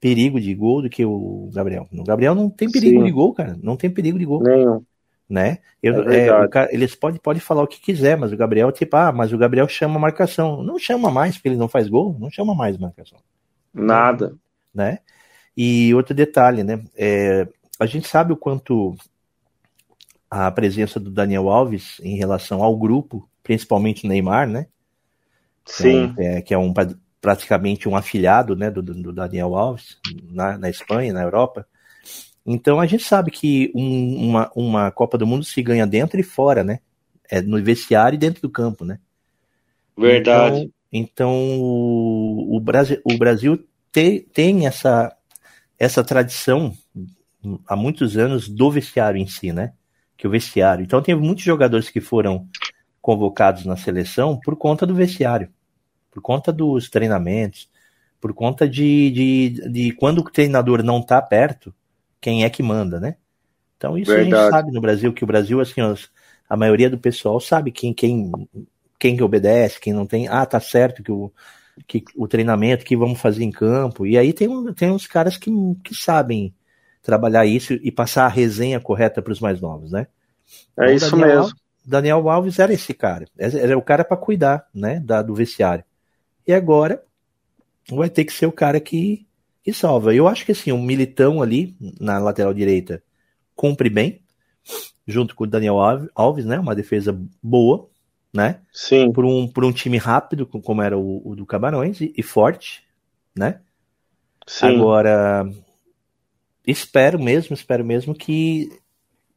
perigo 0.00 0.40
de 0.40 0.54
gol 0.54 0.80
do 0.80 0.88
que 0.88 1.04
o 1.04 1.50
Gabriel. 1.52 1.86
O 1.92 2.04
Gabriel 2.04 2.34
não 2.34 2.48
tem 2.48 2.70
perigo 2.70 3.00
Sim. 3.00 3.04
de 3.04 3.10
gol, 3.10 3.34
cara. 3.34 3.58
Não 3.62 3.76
tem 3.76 3.90
perigo 3.90 4.18
de 4.18 4.24
gol. 4.24 4.42
Nenhum 4.42 4.82
né? 5.28 5.58
Eu, 5.82 6.08
é 6.10 6.28
é, 6.28 6.48
cara, 6.48 6.72
eles 6.72 6.94
podem 6.94 7.20
pode 7.20 7.40
falar 7.40 7.62
o 7.62 7.66
que 7.66 7.80
quiser, 7.80 8.16
mas 8.16 8.32
o 8.32 8.36
Gabriel, 8.36 8.70
tipo, 8.70 8.96
ah, 8.96 9.12
mas 9.12 9.32
o 9.32 9.38
Gabriel 9.38 9.68
chama 9.68 9.98
marcação. 9.98 10.62
Não 10.62 10.78
chama 10.78 11.10
mais, 11.10 11.36
porque 11.36 11.48
ele 11.48 11.56
não 11.56 11.68
faz 11.68 11.88
gol, 11.88 12.16
não 12.18 12.30
chama 12.30 12.54
mais 12.54 12.76
marcação. 12.78 13.18
Nada. 13.72 14.34
Né? 14.74 14.98
E 15.56 15.94
outro 15.94 16.14
detalhe, 16.14 16.62
né? 16.62 16.82
É, 16.96 17.48
a 17.78 17.86
gente 17.86 18.06
sabe 18.06 18.32
o 18.32 18.36
quanto 18.36 18.94
a 20.30 20.50
presença 20.50 20.98
do 21.00 21.10
Daniel 21.10 21.48
Alves 21.48 22.00
em 22.02 22.16
relação 22.16 22.62
ao 22.62 22.76
grupo, 22.76 23.28
principalmente 23.42 24.04
o 24.04 24.08
Neymar, 24.08 24.48
né? 24.48 24.66
Sim. 25.64 26.12
Que 26.14 26.22
é, 26.22 26.42
que 26.42 26.54
é 26.54 26.58
um, 26.58 26.72
praticamente 27.20 27.88
um 27.88 27.96
afilhado 27.96 28.54
né, 28.54 28.70
do, 28.70 28.82
do 28.82 29.12
Daniel 29.12 29.56
Alves 29.56 29.98
na, 30.30 30.56
na 30.56 30.70
Espanha, 30.70 31.12
na 31.12 31.22
Europa. 31.22 31.66
Então 32.46 32.78
a 32.78 32.86
gente 32.86 33.02
sabe 33.02 33.30
que 33.32 33.72
um, 33.74 34.28
uma, 34.28 34.52
uma 34.54 34.90
Copa 34.92 35.18
do 35.18 35.26
Mundo 35.26 35.44
se 35.44 35.60
ganha 35.60 35.86
dentro 35.86 36.20
e 36.20 36.22
fora, 36.22 36.62
né? 36.62 36.78
É 37.28 37.42
no 37.42 37.60
vestiário 37.62 38.14
e 38.16 38.18
dentro 38.18 38.40
do 38.40 38.48
campo, 38.48 38.84
né? 38.84 39.00
Verdade. 39.98 40.58
Então, 40.58 40.72
então 40.92 41.60
o, 41.60 42.56
o, 42.56 42.60
Brasil, 42.60 43.00
o 43.04 43.18
Brasil 43.18 43.66
te, 43.90 44.20
tem 44.32 44.66
essa, 44.66 45.12
essa 45.76 46.04
tradição 46.04 46.72
há 47.66 47.74
muitos 47.74 48.16
anos 48.16 48.48
do 48.48 48.70
vestiário 48.70 49.20
em 49.20 49.26
si, 49.26 49.52
né? 49.52 49.72
Que 50.16 50.28
o 50.28 50.30
vestiário. 50.30 50.84
Então 50.84 51.02
tem 51.02 51.16
muitos 51.16 51.42
jogadores 51.42 51.90
que 51.90 52.00
foram 52.00 52.48
convocados 53.02 53.64
na 53.64 53.76
seleção 53.76 54.38
por 54.38 54.56
conta 54.56 54.86
do 54.86 54.94
vestiário, 54.94 55.48
por 56.12 56.22
conta 56.22 56.52
dos 56.52 56.88
treinamentos, 56.88 57.68
por 58.20 58.32
conta 58.32 58.68
de, 58.68 59.10
de, 59.10 59.70
de 59.70 59.92
quando 59.92 60.18
o 60.18 60.30
treinador 60.30 60.82
não 60.82 61.00
está 61.00 61.20
perto, 61.20 61.74
quem 62.26 62.42
é 62.42 62.50
que 62.50 62.60
manda, 62.60 62.98
né? 62.98 63.14
Então 63.76 63.96
isso 63.96 64.10
Verdade. 64.10 64.34
a 64.34 64.40
gente 64.40 64.50
sabe 64.50 64.72
no 64.72 64.80
Brasil, 64.80 65.12
que 65.12 65.22
o 65.22 65.26
Brasil, 65.28 65.60
assim, 65.60 65.80
a 66.48 66.56
maioria 66.56 66.90
do 66.90 66.98
pessoal 66.98 67.38
sabe 67.38 67.70
quem, 67.70 67.94
quem, 67.94 68.32
quem 68.98 69.16
que 69.16 69.22
obedece, 69.22 69.78
quem 69.78 69.92
não 69.92 70.04
tem, 70.04 70.26
ah, 70.26 70.44
tá 70.44 70.58
certo 70.58 71.04
que 71.04 71.12
o, 71.12 71.32
que 71.86 72.02
o 72.16 72.26
treinamento 72.26 72.84
que 72.84 72.96
vamos 72.96 73.20
fazer 73.20 73.44
em 73.44 73.52
campo. 73.52 74.04
E 74.04 74.18
aí 74.18 74.32
tem, 74.32 74.48
tem 74.74 74.90
uns 74.90 75.06
caras 75.06 75.36
que, 75.36 75.52
que 75.84 75.94
sabem 75.94 76.52
trabalhar 77.00 77.46
isso 77.46 77.74
e 77.74 77.92
passar 77.92 78.24
a 78.24 78.28
resenha 78.28 78.80
correta 78.80 79.22
para 79.22 79.32
os 79.32 79.38
mais 79.38 79.60
novos, 79.60 79.92
né? 79.92 80.08
É 80.76 80.86
então, 80.86 80.96
isso 80.96 81.10
Daniel, 81.12 81.42
mesmo. 81.42 81.56
Daniel 81.84 82.28
Alves 82.28 82.58
era 82.58 82.72
esse 82.72 82.92
cara, 82.92 83.26
era 83.38 83.78
o 83.78 83.82
cara 83.82 84.04
para 84.04 84.16
cuidar, 84.16 84.66
né, 84.74 84.98
da, 84.98 85.22
do 85.22 85.32
vestiário. 85.32 85.84
E 86.44 86.52
agora 86.52 87.00
vai 87.88 88.10
ter 88.10 88.24
que 88.24 88.32
ser 88.32 88.46
o 88.46 88.52
cara 88.52 88.80
que 88.80 89.24
e 89.66 89.72
salva. 89.72 90.14
Eu 90.14 90.28
acho 90.28 90.46
que 90.46 90.52
assim, 90.52 90.70
o 90.70 90.76
um 90.76 90.82
Militão 90.82 91.42
ali 91.42 91.76
na 92.00 92.18
lateral 92.18 92.54
direita 92.54 93.02
cumpre 93.54 93.90
bem, 93.90 94.22
junto 95.06 95.34
com 95.34 95.44
o 95.44 95.46
Daniel 95.46 95.76
Alves, 96.14 96.44
né? 96.44 96.58
Uma 96.58 96.74
defesa 96.74 97.18
boa, 97.42 97.88
né? 98.32 98.60
Sim. 98.72 99.12
Por 99.12 99.24
um, 99.24 99.48
por 99.48 99.64
um 99.64 99.72
time 99.72 99.96
rápido, 99.96 100.46
como 100.46 100.82
era 100.82 100.96
o, 100.96 101.22
o 101.28 101.34
do 101.34 101.44
Camarões, 101.44 102.00
e, 102.00 102.12
e, 102.16 102.22
forte, 102.22 102.84
né? 103.34 103.60
Sim. 104.46 104.66
Agora, 104.66 105.50
espero 106.66 107.18
mesmo, 107.18 107.54
espero 107.54 107.84
mesmo 107.84 108.14
que 108.14 108.70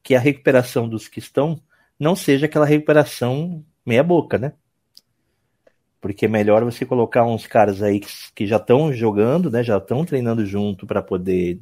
que 0.01 0.15
a 0.15 0.19
recuperação 0.19 0.87
dos 0.87 1.07
que 1.07 1.19
estão 1.19 1.61
não 1.99 2.15
seja 2.15 2.45
aquela 2.45 2.65
recuperação 2.65 3.63
meia 3.85 4.01
boca, 4.01 4.37
né? 4.37 4.53
Porque 6.01 6.25
é 6.25 6.29
melhor 6.29 6.63
você 6.63 6.85
colocar 6.85 7.25
uns 7.25 7.45
caras 7.45 7.81
aí 7.81 7.99
que, 7.99 8.07
que 8.33 8.47
já 8.47 8.57
estão 8.57 8.91
jogando, 8.93 9.51
né? 9.51 9.63
Já 9.63 9.77
estão 9.77 10.05
treinando 10.05 10.45
junto 10.45 10.88
para 10.88 11.01
poder 11.01 11.59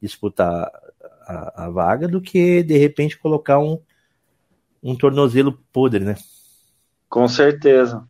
disputar 0.00 0.70
a, 1.26 1.64
a, 1.64 1.70
vaga 1.70 2.08
do 2.08 2.20
que 2.20 2.62
de 2.62 2.76
repente 2.76 3.18
colocar 3.18 3.58
um, 3.58 3.80
um 4.82 4.96
tornozelo 4.96 5.52
podre, 5.72 6.04
né? 6.04 6.16
Com 7.08 7.26
certeza. 7.28 8.06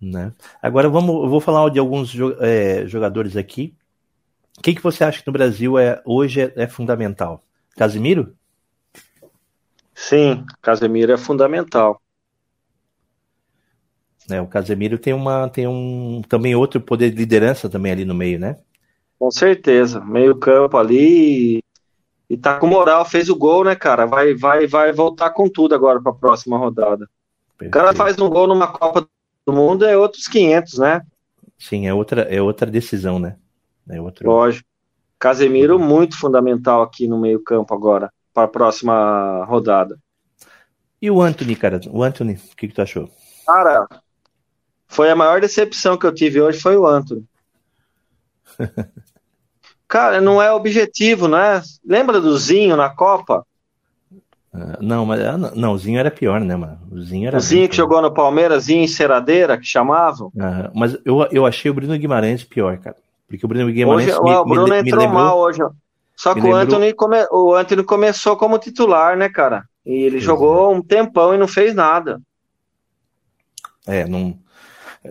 Né? 0.00 0.32
Agora 0.62 0.88
vamos, 0.88 1.14
eu 1.24 1.28
vou 1.28 1.40
falar 1.40 1.68
de 1.70 1.78
alguns 1.78 2.14
é, 2.40 2.86
jogadores 2.86 3.36
aqui. 3.36 3.74
O 4.58 4.62
que, 4.62 4.74
que 4.74 4.82
você 4.82 5.04
acha 5.04 5.20
que 5.20 5.26
no 5.26 5.32
Brasil 5.32 5.78
é 5.78 6.02
hoje 6.04 6.40
é, 6.40 6.52
é 6.56 6.66
fundamental? 6.66 7.44
Casimiro? 7.76 8.34
Sim, 9.94 10.44
Casemiro 10.62 11.12
é 11.12 11.18
fundamental. 11.18 12.00
É, 14.30 14.40
o 14.40 14.46
Casemiro 14.46 14.98
tem 14.98 15.12
uma 15.12 15.48
tem 15.48 15.66
um 15.66 16.22
também 16.28 16.54
outro 16.54 16.80
poder 16.80 17.10
de 17.10 17.16
liderança 17.16 17.68
também 17.68 17.92
ali 17.92 18.04
no 18.04 18.14
meio, 18.14 18.38
né? 18.38 18.56
Com 19.18 19.30
certeza, 19.30 20.00
meio 20.00 20.36
campo 20.36 20.76
ali 20.76 21.62
e 22.28 22.36
tá 22.36 22.58
com 22.58 22.66
moral, 22.66 23.04
fez 23.04 23.28
o 23.28 23.36
gol, 23.36 23.64
né, 23.64 23.74
cara? 23.74 24.06
Vai 24.06 24.34
vai 24.34 24.66
vai 24.66 24.92
voltar 24.92 25.30
com 25.30 25.48
tudo 25.48 25.74
agora 25.74 26.00
para 26.00 26.12
a 26.12 26.14
próxima 26.14 26.56
rodada. 26.56 27.08
Perfeito. 27.58 27.76
O 27.76 27.78
cara 27.78 27.94
faz 27.94 28.18
um 28.18 28.28
gol 28.28 28.46
numa 28.46 28.68
Copa 28.68 29.06
do 29.46 29.52
Mundo 29.52 29.84
é 29.84 29.96
outros 29.96 30.26
500, 30.26 30.78
né? 30.78 31.02
Sim, 31.58 31.86
é 31.86 31.94
outra 31.94 32.22
é 32.22 32.40
outra 32.40 32.70
decisão, 32.70 33.18
né? 33.18 33.36
É 33.88 34.00
outro... 34.00 34.28
Lógico. 34.28 34.68
Casemiro 35.18 35.78
muito 35.78 36.18
fundamental 36.18 36.82
aqui 36.82 37.06
no 37.06 37.20
meio 37.20 37.42
campo 37.42 37.74
agora 37.74 38.10
para 38.32 38.44
a 38.44 38.48
próxima 38.48 39.44
rodada. 39.44 39.98
E 41.02 41.10
o 41.10 41.20
Anthony, 41.20 41.56
cara? 41.56 41.80
O 41.90 42.02
Anthony, 42.02 42.34
o 42.34 42.56
que, 42.56 42.68
que 42.68 42.74
tu 42.74 42.82
achou? 42.82 43.08
Cara, 43.46 43.86
foi 44.90 45.08
a 45.08 45.16
maior 45.16 45.40
decepção 45.40 45.96
que 45.96 46.04
eu 46.04 46.12
tive 46.12 46.40
hoje 46.40 46.60
foi 46.60 46.76
o 46.76 46.84
Anthony. 46.84 47.24
cara, 49.86 50.20
não 50.20 50.42
é 50.42 50.52
objetivo, 50.52 51.28
né? 51.28 51.62
Lembra 51.86 52.20
do 52.20 52.36
Zinho 52.36 52.76
na 52.76 52.90
Copa? 52.90 53.46
Uh, 54.52 54.82
não, 54.82 55.06
mas 55.06 55.20
ah, 55.20 55.38
não, 55.38 55.74
o 55.74 55.78
Zinho 55.78 56.00
era 56.00 56.10
pior, 56.10 56.40
né, 56.40 56.56
mano? 56.56 56.76
O 56.90 57.00
Zinho 57.00 57.28
era. 57.28 57.36
O 57.36 57.40
Zinho 57.40 57.68
que 57.68 57.76
jogou 57.76 58.02
no 58.02 58.12
Palmeiras, 58.12 58.64
Zinho 58.64 58.82
Enceradeira, 58.82 59.56
que 59.56 59.64
chamavam. 59.64 60.26
Uh, 60.28 60.70
mas 60.74 60.98
eu, 61.04 61.24
eu 61.30 61.46
achei 61.46 61.70
o 61.70 61.74
Bruno 61.74 61.96
Guimarães 61.96 62.42
pior, 62.42 62.76
cara. 62.78 62.96
Porque 63.28 63.46
o 63.46 63.48
Bruno 63.48 63.72
Guimarães. 63.72 64.08
Hoje, 64.08 64.22
me, 64.24 64.34
o 64.34 64.44
Bruno 64.44 64.66
me, 64.66 64.80
entrou 64.80 65.00
me 65.00 65.06
lembrou, 65.06 65.08
mal 65.08 65.38
hoje. 65.38 65.60
Só 66.16 66.34
que 66.34 66.40
o 66.40 66.52
Anthony, 66.52 66.92
come, 66.92 67.16
o 67.30 67.54
Anthony 67.54 67.84
começou 67.84 68.36
como 68.36 68.58
titular, 68.58 69.16
né, 69.16 69.28
cara? 69.28 69.64
E 69.86 69.92
ele 69.92 70.16
Exato. 70.16 70.24
jogou 70.24 70.74
um 70.74 70.82
tempão 70.82 71.32
e 71.32 71.38
não 71.38 71.46
fez 71.46 71.72
nada. 71.74 72.20
É, 73.86 74.04
não, 74.06 74.36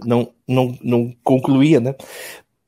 não, 0.06 0.32
não, 0.48 0.78
não 0.84 1.14
concluía, 1.24 1.80
né? 1.80 1.96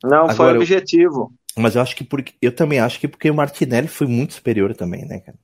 Não, 0.04 0.24
Agora, 0.24 0.36
foi 0.36 0.58
objetivo. 0.58 1.32
Eu, 1.56 1.62
mas 1.62 1.76
eu 1.76 1.82
acho 1.82 1.96
que 1.96 2.04
porque 2.04 2.34
eu 2.42 2.52
também 2.52 2.80
acho 2.80 3.00
que 3.00 3.08
porque 3.08 3.30
o 3.30 3.36
Martinelli 3.36 3.88
foi 3.88 4.08
muito 4.08 4.34
superior 4.34 4.76
também, 4.76 5.06
né, 5.06 5.20
cara? 5.20 5.38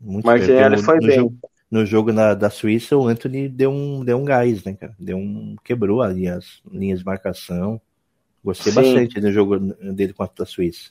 Muito 0.00 0.26
Martinelli 0.26 0.78
foi 0.78 0.96
no 0.96 1.06
bem. 1.06 1.16
Jogo, 1.16 1.38
no 1.70 1.86
jogo 1.86 2.12
na, 2.12 2.34
da 2.34 2.50
Suíça, 2.50 2.96
o 2.96 3.06
Anthony 3.06 3.48
deu 3.48 3.70
um, 3.70 4.04
deu 4.04 4.18
um 4.18 4.24
gás, 4.24 4.64
né, 4.64 4.74
cara? 4.74 4.94
Deu 4.98 5.16
um. 5.16 5.56
quebrou 5.64 6.02
ali 6.02 6.28
as 6.28 6.60
linhas 6.70 7.00
de 7.00 7.04
marcação. 7.04 7.80
Gostei 8.44 8.72
Sim. 8.72 8.82
bastante 8.82 9.20
do 9.20 9.32
jogo 9.32 9.58
dele 9.58 10.12
contra 10.12 10.44
a 10.44 10.46
Suíça. 10.46 10.90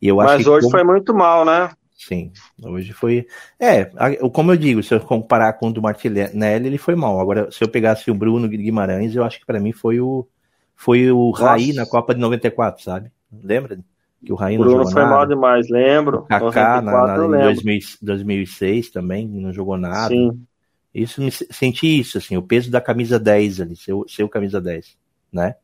E 0.00 0.08
eu 0.08 0.16
Mas 0.16 0.46
hoje 0.46 0.66
como... 0.66 0.70
foi 0.72 0.82
muito 0.82 1.14
mal, 1.14 1.44
né? 1.44 1.70
Sim, 2.08 2.32
hoje 2.60 2.92
foi. 2.92 3.26
É, 3.60 3.84
como 4.32 4.50
eu 4.50 4.56
digo, 4.56 4.82
se 4.82 4.92
eu 4.92 4.98
comparar 5.00 5.52
com 5.52 5.68
o 5.68 5.72
do 5.72 5.80
Martinelli, 5.80 6.66
ele 6.66 6.78
foi 6.78 6.96
mal. 6.96 7.20
Agora, 7.20 7.48
se 7.52 7.62
eu 7.62 7.68
pegasse 7.68 8.10
o 8.10 8.14
Bruno 8.14 8.48
Guimarães, 8.48 9.14
eu 9.14 9.22
acho 9.22 9.38
que 9.38 9.46
para 9.46 9.60
mim 9.60 9.72
foi 9.72 10.00
o 10.00 10.26
foi 10.74 11.12
o 11.12 11.30
Nossa. 11.30 11.46
Raí 11.46 11.72
na 11.72 11.86
Copa 11.86 12.12
de 12.12 12.20
94, 12.20 12.82
sabe? 12.82 13.12
Lembra? 13.32 13.78
Que 14.24 14.32
o 14.32 14.36
Raí 14.36 14.58
não 14.58 14.64
Bruno 14.64 14.84
foi 14.90 15.02
nada. 15.02 15.14
mal 15.14 15.26
demais, 15.26 15.68
lembro. 15.70 16.22
Kaká 16.22 16.82
na, 16.82 17.06
na, 17.06 17.24
em 17.24 17.42
2000, 17.42 17.80
2006 18.02 18.90
também 18.90 19.28
não 19.28 19.52
jogou 19.52 19.76
nada. 19.76 20.08
Sim. 20.08 20.44
Isso 20.92 21.22
senti 21.50 22.00
isso 22.00 22.18
assim, 22.18 22.36
o 22.36 22.42
peso 22.42 22.70
da 22.70 22.80
camisa 22.80 23.18
10 23.18 23.60
ali, 23.60 23.76
seu, 23.76 24.04
seu 24.08 24.28
camisa 24.28 24.60
10, 24.60 24.96
né? 25.32 25.54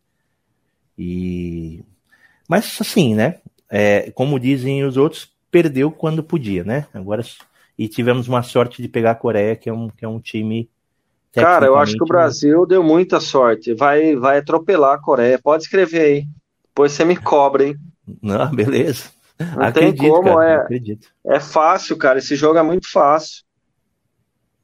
E 0.97 1.85
mas 2.49 2.79
assim, 2.81 3.15
né? 3.15 3.41
É, 3.69 4.11
como 4.13 4.41
dizem 4.41 4.85
os 4.85 4.97
outros, 4.97 5.31
perdeu 5.51 5.91
quando 5.91 6.23
podia, 6.23 6.65
né? 6.65 6.87
Agora 6.93 7.23
e 7.79 7.87
tivemos 7.87 8.27
uma 8.27 8.43
sorte 8.43 8.83
de 8.83 8.89
pegar 8.89 9.13
a 9.13 9.15
Coreia, 9.15 9.55
que 9.55 9.69
é 9.69 9.73
um, 9.73 9.89
que 9.89 10.05
é 10.05 10.09
um 10.09 10.19
time. 10.19 10.69
Cara, 11.33 11.67
eu 11.67 11.77
acho 11.77 11.95
que 11.95 12.03
o 12.03 12.07
Brasil 12.07 12.67
deu 12.67 12.83
muita 12.83 13.21
sorte. 13.21 13.73
Vai, 13.73 14.17
vai 14.17 14.39
atropelar 14.39 14.95
a 14.95 15.01
Coreia. 15.01 15.39
Pode 15.39 15.63
escrever 15.63 16.01
aí. 16.01 16.27
Depois 16.65 16.91
você 16.91 17.05
me 17.05 17.17
cobra, 17.17 17.65
hein? 17.65 17.77
Não, 18.21 18.51
beleza. 18.51 19.11
Não 19.39 19.63
acredito, 19.63 20.01
tem 20.01 20.11
como, 20.11 20.35
cara, 20.35 20.51
é, 20.51 20.57
acredito. 20.57 21.09
é 21.25 21.39
fácil, 21.39 21.97
cara. 21.97 22.19
Esse 22.19 22.35
jogo 22.35 22.59
é 22.59 22.63
muito 22.63 22.91
fácil. 22.91 23.45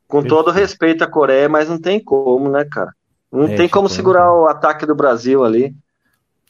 Com 0.08 0.22
todo 0.22 0.50
respeito 0.50 1.04
à 1.04 1.06
Coreia, 1.06 1.48
mas 1.48 1.68
não 1.68 1.78
tem 1.78 2.02
como, 2.02 2.48
né, 2.48 2.64
cara? 2.64 2.92
Não 3.32 3.46
é, 3.46 3.56
tem 3.56 3.68
como 3.68 3.88
segurar 3.88 4.32
o 4.32 4.46
ataque 4.46 4.86
do 4.86 4.94
Brasil 4.94 5.44
ali. 5.44 5.74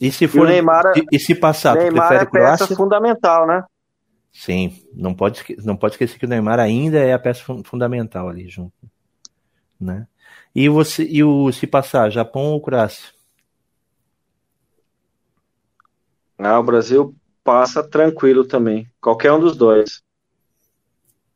E 0.01 0.11
se 0.11 0.27
for. 0.27 0.47
E, 0.47 0.53
Neymar, 0.53 0.93
e, 0.97 1.17
e 1.17 1.19
se 1.19 1.35
passar, 1.35 1.77
Neymar 1.77 2.13
é 2.13 2.19
peça 2.19 2.27
Croácia? 2.27 2.77
fundamental, 2.77 3.47
né? 3.47 3.63
Sim, 4.35 4.85
não 4.93 5.15
pode, 5.15 5.43
não 5.65 5.77
pode 5.77 5.95
esquecer 5.95 6.19
que 6.19 6.27
o 6.27 6.29
Neymar 6.29 6.59
ainda 6.59 6.99
é 6.99 7.13
a 7.13 7.19
peça 7.19 7.45
fundamental 7.65 8.29
ali 8.29 8.49
junto. 8.49 8.75
Né? 9.81 10.09
E, 10.53 10.69
você, 10.69 11.05
e 11.05 11.23
o 11.23 11.53
se 11.53 11.69
passar, 11.69 12.11
Japão 12.11 12.53
ou 12.53 12.61
Croácia? 12.61 13.15
Ah, 16.37 16.59
o 16.59 16.65
Brasil 16.65 17.15
passa 17.45 17.89
tranquilo 17.89 18.45
também. 18.45 18.91
Qualquer 19.01 19.33
um 19.33 19.39
dos 19.39 19.57
dois. 19.57 20.03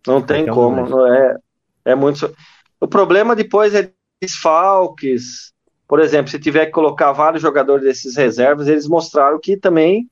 Não 0.04 0.20
Qualquer 0.20 0.34
tem 0.34 0.46
como. 0.48 0.82
Um 0.82 0.88
não 0.88 1.14
é, 1.14 1.36
é 1.84 1.94
muito. 1.94 2.34
O 2.80 2.88
problema 2.88 3.36
depois 3.36 3.74
é 3.74 3.92
desfalques. 4.20 5.52
Por 5.86 6.00
exemplo, 6.00 6.30
se 6.30 6.38
tiver 6.38 6.66
que 6.66 6.72
colocar 6.72 7.12
vários 7.12 7.40
jogadores 7.40 7.84
desses 7.84 8.16
reservas, 8.16 8.66
eles 8.66 8.88
mostraram 8.88 9.38
que 9.40 9.56
também 9.56 10.10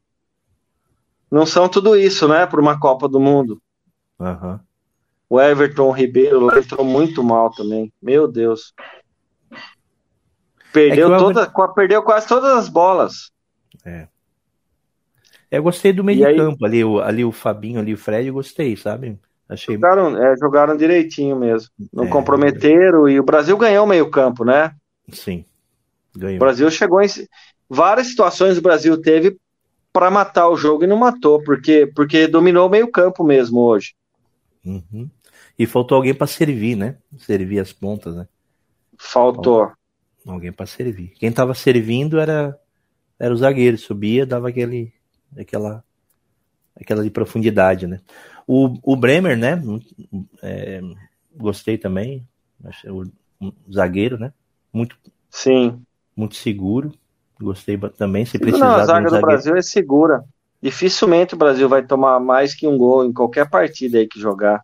não 1.30 1.44
são 1.44 1.68
tudo 1.68 1.96
isso, 1.96 2.28
né? 2.28 2.46
Por 2.46 2.60
uma 2.60 2.78
Copa 2.78 3.08
do 3.08 3.20
Mundo. 3.20 3.60
Uhum. 4.18 4.58
O 5.28 5.40
Everton 5.40 5.90
Ribeiro 5.90 6.40
lá 6.40 6.58
entrou 6.58 6.84
muito 6.84 7.22
mal 7.22 7.50
também. 7.50 7.92
Meu 8.00 8.28
Deus. 8.28 8.72
Perdeu, 10.72 11.14
é 11.14 11.18
toda, 11.18 11.52
perdeu 11.74 12.02
quase 12.02 12.28
todas 12.28 12.56
as 12.56 12.68
bolas. 12.68 13.30
É. 13.84 14.08
Eu 15.50 15.62
gostei 15.62 15.92
do 15.92 16.04
meio 16.04 16.16
e 16.16 16.20
de 16.20 16.26
aí... 16.26 16.36
campo 16.36 16.64
ali, 16.64 16.84
o, 16.84 17.00
ali 17.00 17.24
o 17.24 17.32
Fabinho, 17.32 17.80
ali 17.80 17.94
o 17.94 17.98
Fred, 17.98 18.28
eu 18.28 18.34
gostei, 18.34 18.76
sabe? 18.76 19.18
Achei... 19.48 19.74
Jogaram, 19.74 20.22
é, 20.22 20.36
jogaram 20.36 20.76
direitinho 20.76 21.36
mesmo. 21.36 21.70
Não 21.92 22.04
é, 22.04 22.08
comprometeram 22.08 23.08
e 23.08 23.18
o 23.18 23.24
Brasil 23.24 23.56
ganhou 23.56 23.84
o 23.84 23.88
meio 23.88 24.10
campo, 24.10 24.44
né? 24.44 24.72
Sim. 25.10 25.44
Ganhou. 26.16 26.36
O 26.36 26.40
Brasil 26.40 26.70
chegou 26.70 27.00
em 27.00 27.08
várias 27.68 28.08
situações 28.08 28.58
o 28.58 28.62
Brasil 28.62 29.00
teve 29.00 29.36
para 29.96 30.10
matar 30.10 30.50
o 30.50 30.58
jogo 30.58 30.84
e 30.84 30.86
não 30.86 30.98
matou, 30.98 31.42
porque, 31.42 31.90
porque 31.96 32.26
dominou 32.26 32.66
o 32.66 32.70
meio-campo 32.70 33.24
mesmo 33.24 33.60
hoje. 33.60 33.94
Uhum. 34.62 35.08
E 35.58 35.64
faltou 35.64 35.96
alguém 35.96 36.12
para 36.12 36.26
servir, 36.26 36.76
né? 36.76 36.98
Servir 37.16 37.60
as 37.60 37.72
pontas, 37.72 38.14
né? 38.14 38.28
Faltou. 38.98 39.72
Alguém 40.26 40.52
para 40.52 40.66
servir. 40.66 41.14
Quem 41.18 41.30
estava 41.30 41.54
servindo 41.54 42.20
era 42.20 42.60
era 43.18 43.32
o 43.32 43.36
zagueiro, 43.38 43.78
subia, 43.78 44.26
dava 44.26 44.50
aquele 44.50 44.92
aquela 45.34 45.82
aquela 46.78 47.02
de 47.02 47.08
profundidade, 47.08 47.86
né? 47.86 48.02
O, 48.46 48.76
o 48.82 48.96
Bremer, 48.96 49.38
né? 49.38 49.58
É, 50.42 50.82
gostei 51.34 51.78
também. 51.78 52.28
O, 52.84 53.04
o 53.40 53.72
zagueiro, 53.72 54.18
né? 54.18 54.30
Muito 54.70 54.98
Sim. 55.30 55.80
Muito 56.14 56.34
seguro. 56.34 56.92
Gostei 57.40 57.78
também, 57.96 58.24
se 58.24 58.38
precisar. 58.38 58.64
Não, 58.64 58.74
a 58.76 58.84
zaga 58.84 59.10
do 59.10 59.20
Brasil 59.20 59.56
é 59.56 59.62
segura. 59.62 60.24
Dificilmente 60.62 61.34
o 61.34 61.38
Brasil 61.38 61.68
vai 61.68 61.82
tomar 61.82 62.18
mais 62.18 62.54
que 62.54 62.66
um 62.66 62.78
gol 62.78 63.04
em 63.04 63.12
qualquer 63.12 63.48
partida 63.48 63.98
aí 63.98 64.06
que 64.06 64.18
jogar. 64.18 64.62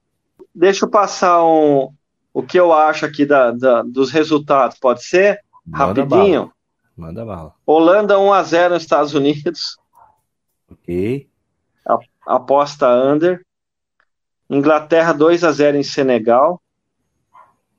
Deixa 0.54 0.84
eu 0.84 0.90
passar 0.90 1.44
um, 1.44 1.92
o 2.32 2.42
que 2.42 2.58
eu 2.58 2.72
acho 2.72 3.04
aqui 3.04 3.26
da, 3.26 3.50
da 3.50 3.82
dos 3.82 4.10
resultados, 4.10 4.78
pode 4.78 5.04
ser? 5.04 5.40
Manda 5.66 6.02
Rapidinho. 6.02 6.40
Bala. 6.40 6.52
Manda 6.96 7.24
bala. 7.24 7.54
Holanda 7.66 8.16
1x0 8.16 8.70
nos 8.70 8.82
Estados 8.82 9.14
Unidos. 9.14 9.78
Ok. 10.70 11.28
A, 11.86 11.98
aposta 12.26 12.88
under. 12.88 13.44
Inglaterra 14.48 15.14
2x0 15.14 15.76
em 15.76 15.82
Senegal. 15.82 16.60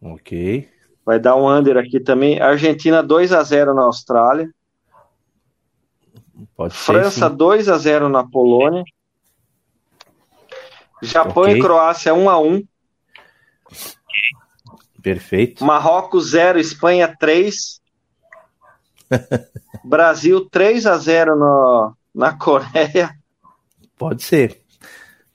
Ok. 0.02 0.68
Vai 1.06 1.20
dar 1.20 1.36
um 1.36 1.48
under 1.48 1.78
aqui 1.78 2.00
também. 2.00 2.42
Argentina 2.42 3.04
2 3.04 3.34
a 3.34 3.44
0 3.44 3.74
na 3.74 3.84
Austrália. 3.84 4.50
Pode 6.56 6.74
França 6.74 7.30
ser, 7.30 7.36
2 7.36 7.70
a 7.70 7.78
0 7.78 8.10
na 8.10 8.24
Polônia. 8.24 8.84
Japão 11.02 11.44
okay. 11.44 11.58
e 11.58 11.60
Croácia 11.60 12.14
1 12.14 12.30
a 12.30 12.40
1 12.40 12.64
Perfeito. 15.04 15.66
Marrocos 15.66 16.30
0, 16.30 16.58
Espanha 16.58 17.14
3. 17.20 17.82
Brasil 19.84 20.50
3 20.50 20.86
a 20.86 20.98
0 20.98 21.36
no, 21.36 21.94
na 22.16 22.38
Coreia. 22.38 23.12
Pode 23.98 24.24
ser. 24.24 24.62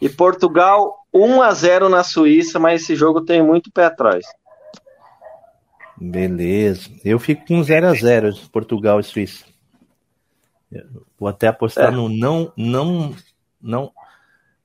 E 0.00 0.08
Portugal 0.08 1.04
1 1.12 1.42
a 1.42 1.52
0 1.52 1.88
na 1.90 2.02
Suíça, 2.02 2.58
mas 2.58 2.82
esse 2.82 2.96
jogo 2.96 3.20
tem 3.20 3.42
muito 3.42 3.70
pé 3.70 3.84
atrás. 3.84 4.24
Beleza. 6.00 6.88
Eu 7.04 7.18
fico 7.18 7.44
com 7.46 7.62
0 7.62 7.88
a 7.88 7.92
0 7.92 8.34
Portugal 8.50 9.00
e 9.00 9.04
Suíça. 9.04 9.44
Vou 11.18 11.28
até 11.28 11.48
apostar 11.48 11.88
é. 11.88 11.90
no 11.90 12.08
não, 12.08 12.52
não, 12.56 13.14
não, 13.60 13.92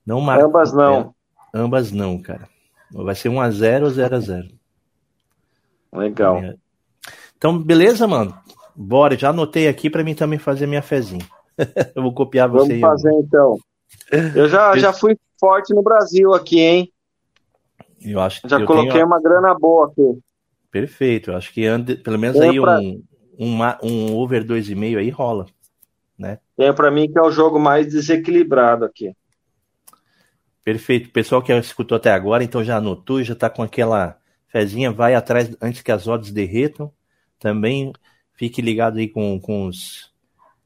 não 0.06 0.22
marcar. 0.22 0.46
Ambas 0.46 0.74
não. 0.74 1.16
É, 1.54 1.58
ambas 1.58 1.92
não, 1.92 2.22
cara. 2.22 2.48
Vai 2.92 3.16
ser 3.16 3.30
1 3.30 3.42
a 3.42 3.50
0 3.50 3.86
ou 3.86 3.92
0 3.92 4.16
a 4.16 4.20
0 4.20 4.48
Legal. 5.94 6.42
Então, 7.38 7.58
beleza, 7.58 8.08
mano? 8.08 8.38
Bora, 8.76 9.18
já 9.18 9.30
anotei 9.30 9.68
aqui 9.68 9.90
para 9.90 10.04
mim 10.04 10.16
também 10.16 10.40
fazer 10.40 10.68
minha 10.68 10.82
fezinha. 10.82 11.26
eu 11.96 12.02
vou 12.02 12.14
copiar 12.14 12.50
você. 12.50 12.80
Vamos 12.80 12.82
fazer 12.82 13.10
eu. 13.10 13.20
então. 13.20 13.58
Eu 14.36 14.50
já, 14.50 14.76
já 14.78 14.92
fui 14.92 15.18
forte 15.40 15.74
no 15.74 15.84
Brasil 15.84 16.34
aqui, 16.34 16.60
hein? 16.60 16.94
Eu 18.02 18.20
acho 18.20 18.42
que 18.42 18.50
já 18.50 18.60
eu 18.60 18.66
coloquei 18.66 18.92
tenho... 18.92 19.06
uma 19.06 19.22
grana 19.22 19.54
boa 19.54 19.88
aqui. 19.88 20.20
Perfeito, 20.72 21.32
eu 21.32 21.38
acho 21.38 21.54
que 21.54 21.66
ande, 21.66 21.96
pelo 21.96 22.18
menos 22.18 22.40
aí 22.40 22.60
pra... 22.60 22.80
um, 22.80 23.04
um, 23.40 23.60
um 23.84 24.16
over 24.16 24.44
2,5 24.44 24.98
aí 24.98 25.10
rola, 25.10 25.46
né? 26.18 26.40
Tem 26.56 26.74
para 26.74 26.92
mim 26.92 27.12
que 27.12 27.18
é 27.18 27.22
o 27.22 27.32
jogo 27.32 27.60
mais 27.60 27.88
desequilibrado 27.88 28.86
aqui. 28.86 29.16
Perfeito. 30.64 31.10
Pessoal 31.10 31.42
que 31.42 31.52
escutou 31.54 31.98
até 31.98 32.12
agora, 32.12 32.44
então 32.44 32.64
já 32.64 32.78
anotou, 32.78 33.22
já 33.22 33.34
está 33.34 33.50
com 33.50 33.62
aquela 33.62 34.18
fezinha, 34.48 34.92
vai 34.92 35.14
atrás 35.16 35.56
antes 35.62 35.82
que 35.82 35.92
as 35.92 36.08
odds 36.08 36.32
derretam. 36.32 36.92
Também 37.40 37.92
fique 38.34 38.62
ligado 38.62 38.98
aí 38.98 39.08
com, 39.08 39.40
com, 39.40 39.68
os, 39.68 40.12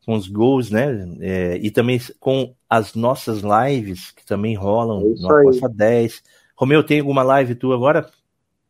com 0.05 0.15
os 0.15 0.27
gols, 0.27 0.69
né? 0.69 1.07
É, 1.19 1.57
e 1.57 1.71
também 1.71 1.99
com 2.19 2.53
as 2.69 2.93
nossas 2.93 3.41
lives, 3.41 4.11
que 4.11 4.25
também 4.25 4.55
rolam 4.55 4.99
é 5.01 5.21
no 5.21 5.35
Aposta 5.35 5.69
10. 5.69 6.21
Romeu, 6.55 6.83
tem 6.83 6.99
alguma 6.99 7.23
live 7.23 7.55
tua 7.55 7.75
agora? 7.75 8.09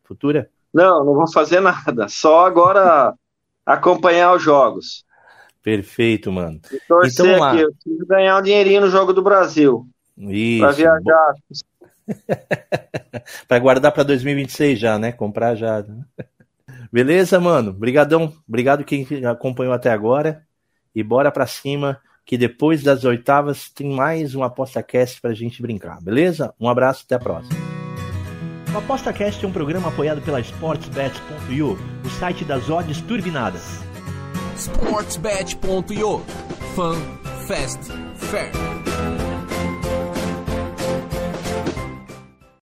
Futura? 0.04 0.50
Não, 0.74 1.04
não 1.04 1.14
vou 1.14 1.32
fazer 1.32 1.60
nada. 1.60 2.08
Só 2.08 2.46
agora 2.46 3.14
acompanhar 3.66 4.34
os 4.34 4.44
jogos. 4.44 5.06
Perfeito, 5.68 6.32
mano. 6.32 6.62
E 6.72 6.80
torcer 6.88 7.26
então, 7.26 7.44
aqui, 7.44 7.60
eu 7.60 7.74
preciso 7.74 8.08
ganhar 8.08 8.38
um 8.38 8.42
dinheirinho 8.42 8.80
no 8.80 8.90
Jogo 8.90 9.12
do 9.12 9.22
Brasil. 9.22 9.86
Isso. 10.18 10.62
Pra 10.62 10.72
viajar. 10.72 11.34
para 13.50 13.60
guardar 13.60 13.92
para 13.92 14.04
2026 14.04 14.80
já, 14.80 14.98
né? 14.98 15.12
Comprar 15.12 15.56
já. 15.56 15.84
Beleza, 16.90 17.38
mano? 17.42 17.72
Obrigadão. 17.72 18.32
Obrigado 18.48 18.86
quem 18.86 19.06
acompanhou 19.26 19.74
até 19.74 19.92
agora. 19.92 20.42
E 20.96 21.04
bora 21.04 21.34
para 21.34 21.46
cima, 21.46 22.00
que 22.26 22.38
depois 22.38 22.82
das 22.82 23.04
oitavas 23.04 23.70
tem 23.70 23.94
mais 23.94 24.36
um 24.36 24.44
Aposta 24.44 24.82
Cast 24.82 25.20
pra 25.20 25.34
gente 25.34 25.62
brincar, 25.62 26.02
beleza? 26.02 26.54
Um 26.58 26.70
abraço, 26.70 27.04
até 27.04 27.16
a 27.16 27.20
próxima. 27.20 27.60
O 28.74 28.78
Aposta 28.78 29.12
Cast 29.12 29.44
é 29.44 29.48
um 29.50 29.52
programa 29.52 29.90
apoiado 29.90 30.22
pela 30.22 30.40
SportsBet.io, 30.40 31.78
o 32.06 32.10
site 32.10 32.46
das 32.46 32.70
odds 32.70 33.02
turbinadas. 33.02 33.86
SportsBet.io 34.58 36.20
Fun, 36.76 37.20
Fast, 37.48 37.92
Fair. 38.16 38.97